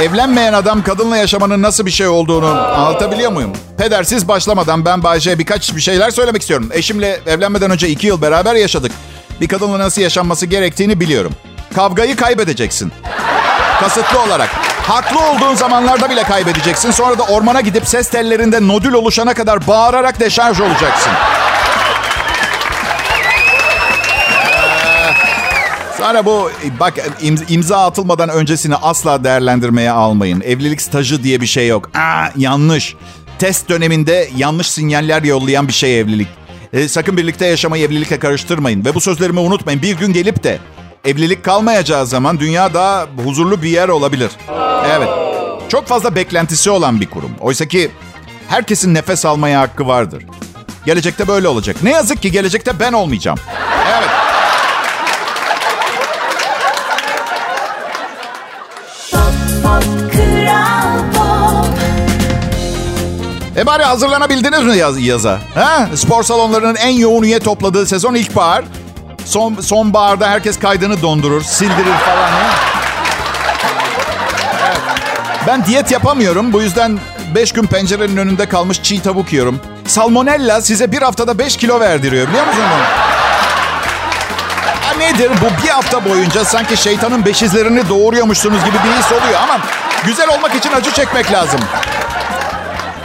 evlenmeyen 0.00 0.52
adam 0.52 0.82
kadınla 0.82 1.16
yaşamanın 1.16 1.62
nasıl 1.62 1.86
bir 1.86 1.90
şey 1.90 2.08
olduğunu 2.08 2.48
anlatabiliyor 2.48 3.32
muyum? 3.32 3.52
Pedersiz 3.78 4.28
başlamadan 4.28 4.84
ben 4.84 5.02
Bayce'ye 5.02 5.38
birkaç 5.38 5.76
bir 5.76 5.80
şeyler 5.80 6.10
söylemek 6.10 6.40
istiyorum. 6.42 6.68
Eşimle 6.72 7.20
evlenmeden 7.26 7.70
önce 7.70 7.88
iki 7.88 8.06
yıl 8.06 8.22
beraber 8.22 8.54
yaşadık. 8.54 8.92
Bir 9.40 9.48
kadınla 9.48 9.78
nasıl 9.78 10.02
yaşanması 10.02 10.46
gerektiğini 10.46 11.00
biliyorum. 11.00 11.32
Kavgayı 11.74 12.16
kaybedeceksin. 12.16 12.92
Kasıtlı 13.80 14.22
olarak. 14.22 14.48
Haklı 14.82 15.18
olduğun 15.20 15.54
zamanlarda 15.54 16.10
bile 16.10 16.22
kaybedeceksin. 16.22 16.90
Sonra 16.90 17.18
da 17.18 17.22
ormana 17.22 17.60
gidip 17.60 17.88
ses 17.88 18.08
tellerinde 18.10 18.68
nodül 18.68 18.92
oluşana 18.92 19.34
kadar 19.34 19.66
bağırarak 19.66 20.20
deşarj 20.20 20.60
olacaksın. 20.60 21.12
Sonra 25.98 26.24
bu 26.26 26.50
bak 26.80 26.94
imza 27.48 27.86
atılmadan 27.86 28.28
öncesini 28.28 28.76
asla 28.76 29.24
değerlendirmeye 29.24 29.90
almayın. 29.90 30.40
Evlilik 30.40 30.82
stajı 30.82 31.22
diye 31.22 31.40
bir 31.40 31.46
şey 31.46 31.68
yok. 31.68 31.90
Aa, 31.96 32.28
yanlış. 32.36 32.96
Test 33.38 33.68
döneminde 33.68 34.28
yanlış 34.36 34.70
sinyaller 34.70 35.22
yollayan 35.22 35.68
bir 35.68 35.72
şey 35.72 36.00
evlilik. 36.00 36.28
E, 36.72 36.88
sakın 36.88 37.16
birlikte 37.16 37.46
yaşamayı 37.46 37.84
evlilikle 37.86 38.18
karıştırmayın. 38.18 38.84
Ve 38.84 38.94
bu 38.94 39.00
sözlerimi 39.00 39.40
unutmayın. 39.40 39.82
Bir 39.82 39.96
gün 39.96 40.12
gelip 40.12 40.44
de 40.44 40.58
evlilik 41.04 41.44
kalmayacağı 41.44 42.06
zaman 42.06 42.40
dünya 42.40 42.74
daha 42.74 43.06
huzurlu 43.24 43.62
bir 43.62 43.68
yer 43.68 43.88
olabilir. 43.88 44.30
Evet. 44.96 45.08
Çok 45.68 45.86
fazla 45.86 46.14
beklentisi 46.14 46.70
olan 46.70 47.00
bir 47.00 47.10
kurum. 47.10 47.30
Oysa 47.40 47.64
ki 47.68 47.90
herkesin 48.48 48.94
nefes 48.94 49.26
almaya 49.26 49.60
hakkı 49.60 49.86
vardır. 49.86 50.24
Gelecekte 50.86 51.28
böyle 51.28 51.48
olacak. 51.48 51.76
Ne 51.82 51.90
yazık 51.90 52.22
ki 52.22 52.32
gelecekte 52.32 52.80
ben 52.80 52.92
olmayacağım. 52.92 53.38
Evet. 53.98 54.08
E 63.56 63.66
bari 63.66 63.82
hazırlanabildiniz 63.82 64.62
mi 64.62 64.76
yaz, 64.76 65.00
yaza? 65.00 65.38
Ha? 65.54 65.88
Spor 65.94 66.22
salonlarının 66.22 66.74
en 66.74 66.90
yoğun 66.92 67.22
üye 67.22 67.38
topladığı 67.38 67.86
sezon 67.86 68.14
ilkbahar. 68.14 68.64
Son, 69.28 69.54
sonbaharda 69.60 70.28
herkes 70.30 70.58
kaydını 70.58 71.02
dondurur, 71.02 71.42
sildirir 71.42 71.98
falan. 72.06 72.30
Evet. 74.66 74.78
Ben 75.46 75.64
diyet 75.64 75.90
yapamıyorum. 75.90 76.52
Bu 76.52 76.62
yüzden 76.62 76.98
5 77.34 77.52
gün 77.52 77.62
pencerenin 77.66 78.16
önünde 78.16 78.48
kalmış 78.48 78.82
çiğ 78.82 79.02
tavuk 79.02 79.32
yiyorum. 79.32 79.60
Salmonella 79.86 80.60
size 80.60 80.92
bir 80.92 81.02
haftada 81.02 81.38
5 81.38 81.56
kilo 81.56 81.80
verdiriyor 81.80 82.28
biliyor 82.28 82.46
musun 82.46 82.62
bunu? 82.74 82.82
Ha 84.86 84.94
nedir 84.98 85.30
bu 85.40 85.64
bir 85.64 85.68
hafta 85.68 86.04
boyunca 86.04 86.44
sanki 86.44 86.76
şeytanın 86.76 87.24
beşizlerini 87.24 87.88
doğuruyormuşsunuz 87.88 88.64
gibi 88.64 88.76
bir 88.84 88.98
his 88.98 89.12
oluyor 89.12 89.40
ama 89.42 89.58
güzel 90.06 90.28
olmak 90.28 90.54
için 90.54 90.72
acı 90.72 90.90
çekmek 90.92 91.32
lazım. 91.32 91.60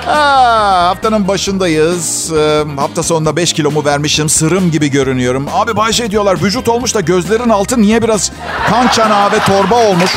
Aa, 0.08 0.88
haftanın 0.88 1.28
başındayız. 1.28 2.32
Ee, 2.34 2.64
hafta 2.78 3.04
sonunda 3.04 3.36
5 3.36 3.54
kilomu 3.54 3.86
vermişim. 3.86 4.30
Sırım 4.30 4.72
gibi 4.72 4.92
görünüyorum. 4.92 5.48
Abi 5.54 5.76
Bayşe 5.76 6.12
diyorlar 6.12 6.42
vücut 6.42 6.70
olmuş 6.70 6.96
da 6.96 7.02
gözlerin 7.02 7.50
altı 7.50 7.82
niye 7.82 8.02
biraz 8.02 8.32
kan 8.70 8.88
çanağı 8.88 9.32
ve 9.32 9.40
torba 9.40 9.76
olmuş? 9.76 10.12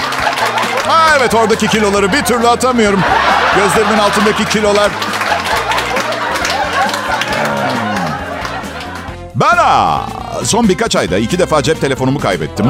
Ha, 0.88 1.16
evet 1.18 1.34
oradaki 1.34 1.68
kiloları 1.68 2.12
bir 2.12 2.22
türlü 2.22 2.48
atamıyorum. 2.48 3.00
Gözlerimin 3.56 3.98
altındaki 3.98 4.44
kilolar. 4.44 4.90
Ben 9.34 9.56
son 10.44 10.68
birkaç 10.68 10.96
ayda 10.96 11.18
iki 11.18 11.38
defa 11.38 11.62
cep 11.62 11.80
telefonumu 11.80 12.20
kaybettim. 12.20 12.66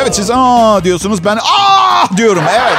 Evet 0.00 0.14
siz 0.14 0.30
aa 0.30 0.84
diyorsunuz 0.84 1.24
ben 1.24 1.36
aa 1.36 2.16
diyorum 2.16 2.42
evet. 2.50 2.78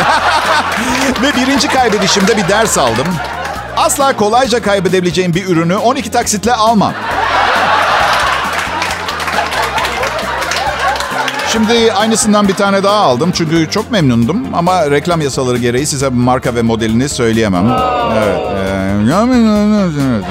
Ve 1.21 1.41
birinci 1.41 1.67
kaybedişimde 1.67 2.37
bir 2.37 2.47
ders 2.47 2.77
aldım. 2.77 3.07
Asla 3.77 4.15
kolayca 4.15 4.61
kaybedebileceğim 4.61 5.33
bir 5.33 5.47
ürünü 5.47 5.75
12 5.75 6.11
taksitle 6.11 6.53
almam. 6.53 6.93
Şimdi 11.51 11.93
aynısından 11.93 12.47
bir 12.47 12.53
tane 12.53 12.83
daha 12.83 12.95
aldım 12.95 13.31
çünkü 13.35 13.67
çok 13.71 13.91
memnundum 13.91 14.47
ama 14.53 14.91
reklam 14.91 15.21
yasaları 15.21 15.57
gereği 15.57 15.85
size 15.85 16.09
marka 16.09 16.55
ve 16.55 16.61
modelini 16.61 17.09
söyleyemem. 17.09 17.65
Evet. 18.17 18.39
e, 18.39 19.03
evet. 20.09 20.25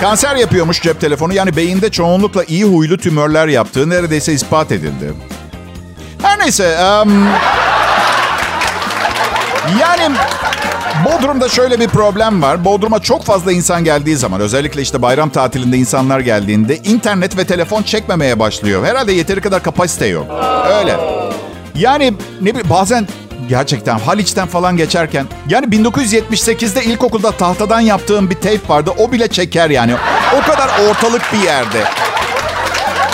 Kanser 0.00 0.36
yapıyormuş 0.36 0.82
cep 0.82 1.00
telefonu. 1.00 1.34
Yani 1.34 1.56
beyinde 1.56 1.90
çoğunlukla 1.90 2.44
iyi 2.44 2.64
huylu 2.64 2.98
tümörler 2.98 3.48
yaptığı 3.48 3.90
neredeyse 3.90 4.32
ispat 4.32 4.72
edildi. 4.72 5.12
Her 6.22 6.38
neyse. 6.38 6.78
Um, 7.02 7.28
yani 9.80 10.16
Bodrum'da 11.04 11.48
şöyle 11.48 11.80
bir 11.80 11.88
problem 11.88 12.42
var. 12.42 12.64
Bodrum'a 12.64 12.98
çok 12.98 13.24
fazla 13.24 13.52
insan 13.52 13.84
geldiği 13.84 14.16
zaman 14.16 14.40
özellikle 14.40 14.82
işte 14.82 15.02
bayram 15.02 15.30
tatilinde 15.30 15.76
insanlar 15.76 16.20
geldiğinde 16.20 16.76
internet 16.76 17.36
ve 17.36 17.44
telefon 17.44 17.82
çekmemeye 17.82 18.38
başlıyor. 18.38 18.84
Herhalde 18.84 19.12
yeteri 19.12 19.40
kadar 19.40 19.62
kapasite 19.62 20.06
yok. 20.06 20.26
Öyle. 20.78 20.96
Yani 21.74 22.12
ne 22.40 22.50
bileyim 22.50 22.70
bazen 22.70 23.08
gerçekten 23.48 23.98
Haliç'ten 23.98 24.46
falan 24.46 24.76
geçerken 24.76 25.26
yani 25.48 25.66
1978'de 25.66 26.84
ilkokulda 26.84 27.30
tahtadan 27.30 27.80
yaptığım 27.80 28.30
bir 28.30 28.34
tape 28.34 28.68
vardı. 28.68 28.90
O 28.98 29.12
bile 29.12 29.28
çeker 29.28 29.70
yani. 29.70 29.94
O 30.38 30.50
kadar 30.50 30.70
ortalık 30.88 31.22
bir 31.32 31.38
yerde. 31.38 31.84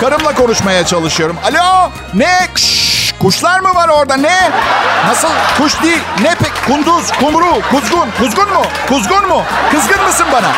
Karımla 0.00 0.34
konuşmaya 0.34 0.86
çalışıyorum. 0.86 1.36
Alo 1.44 1.90
ne? 2.14 2.28
Şşş, 2.56 3.05
kuşlar 3.20 3.60
mı 3.60 3.74
var 3.74 3.88
orada 3.88 4.16
ne? 4.16 4.50
Nasıl? 5.06 5.28
Kuş 5.58 5.82
değil. 5.82 6.00
Ne 6.22 6.34
pek? 6.34 6.52
Kunduz, 6.66 7.12
kumru, 7.12 7.60
kuzgun. 7.70 8.08
Kuzgun 8.18 8.48
mu? 8.48 8.62
Kuzgun 8.88 9.28
mu? 9.28 9.42
Kızgın 9.70 10.02
mısın 10.04 10.26
bana? 10.32 10.52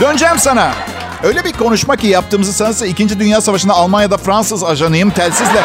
Döneceğim 0.00 0.38
sana. 0.38 0.72
Öyle 1.22 1.44
bir 1.44 1.52
konuşma 1.52 1.96
ki 1.96 2.06
yaptığımızı 2.06 2.52
sanırsa 2.52 2.86
2. 2.86 3.18
Dünya 3.18 3.40
Savaşı'nda 3.40 3.74
Almanya'da 3.74 4.16
Fransız 4.16 4.64
ajanıyım 4.64 5.10
telsizle. 5.10 5.62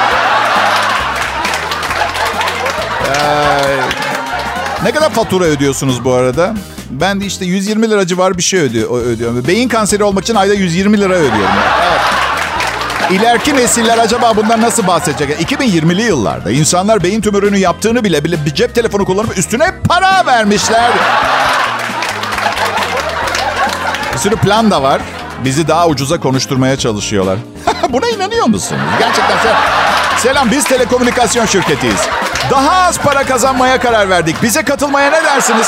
Ee, 3.08 3.80
ne 4.84 4.92
kadar 4.92 5.10
fatura 5.10 5.44
ödüyorsunuz 5.44 6.06
bu 6.06 6.14
arada? 6.14 6.54
Ben 6.90 7.22
de 7.22 7.26
işte 7.26 7.46
120 7.46 7.90
lira 7.90 8.08
civarı 8.08 8.38
bir 8.38 8.44
şey 8.44 8.60
ödüyor, 8.60 9.02
ödüyorum. 9.06 9.48
Beyin 9.48 9.70
kanseri 9.70 10.04
olmak 10.04 10.24
için 10.24 10.36
ayda 10.36 10.54
120 10.54 11.02
lira 11.02 11.14
ödüyorum. 11.14 11.56
İleriki 13.12 13.56
nesiller 13.56 13.98
acaba 13.98 14.36
bundan 14.36 14.62
nasıl 14.62 14.88
bahsedecek? 14.88 15.52
2020'li 15.52 16.02
yıllarda 16.02 16.52
insanlar 16.52 17.04
beyin 17.04 17.22
tümörünü 17.22 17.58
yaptığını 17.58 18.04
bile 18.04 18.24
bile 18.24 18.46
bir 18.46 18.54
cep 18.56 18.76
telefonu 18.76 19.06
kullanıp 19.06 19.38
üstüne 19.38 19.72
para 19.90 20.26
vermişler. 20.26 20.92
Bir 24.14 24.18
sürü 24.18 24.36
plan 24.36 24.72
da 24.72 24.84
var. 24.84 25.02
Bizi 25.46 25.68
daha 25.68 25.88
ucuza 25.88 26.20
konuşturmaya 26.20 26.78
çalışıyorlar. 26.78 27.38
Buna 27.90 28.08
inanıyor 28.08 28.46
musun? 28.46 28.78
Gerçekten 29.00 29.38
sen... 29.44 29.56
Selam 30.18 30.52
biz 30.52 30.64
telekomünikasyon 30.64 31.46
şirketiyiz. 31.46 32.02
Daha 32.52 32.88
az 32.88 33.00
para 33.00 33.24
kazanmaya 33.24 33.80
karar 33.80 34.10
verdik. 34.10 34.44
Bize 34.44 34.64
katılmaya 34.64 35.10
ne 35.12 35.24
dersiniz? 35.24 35.68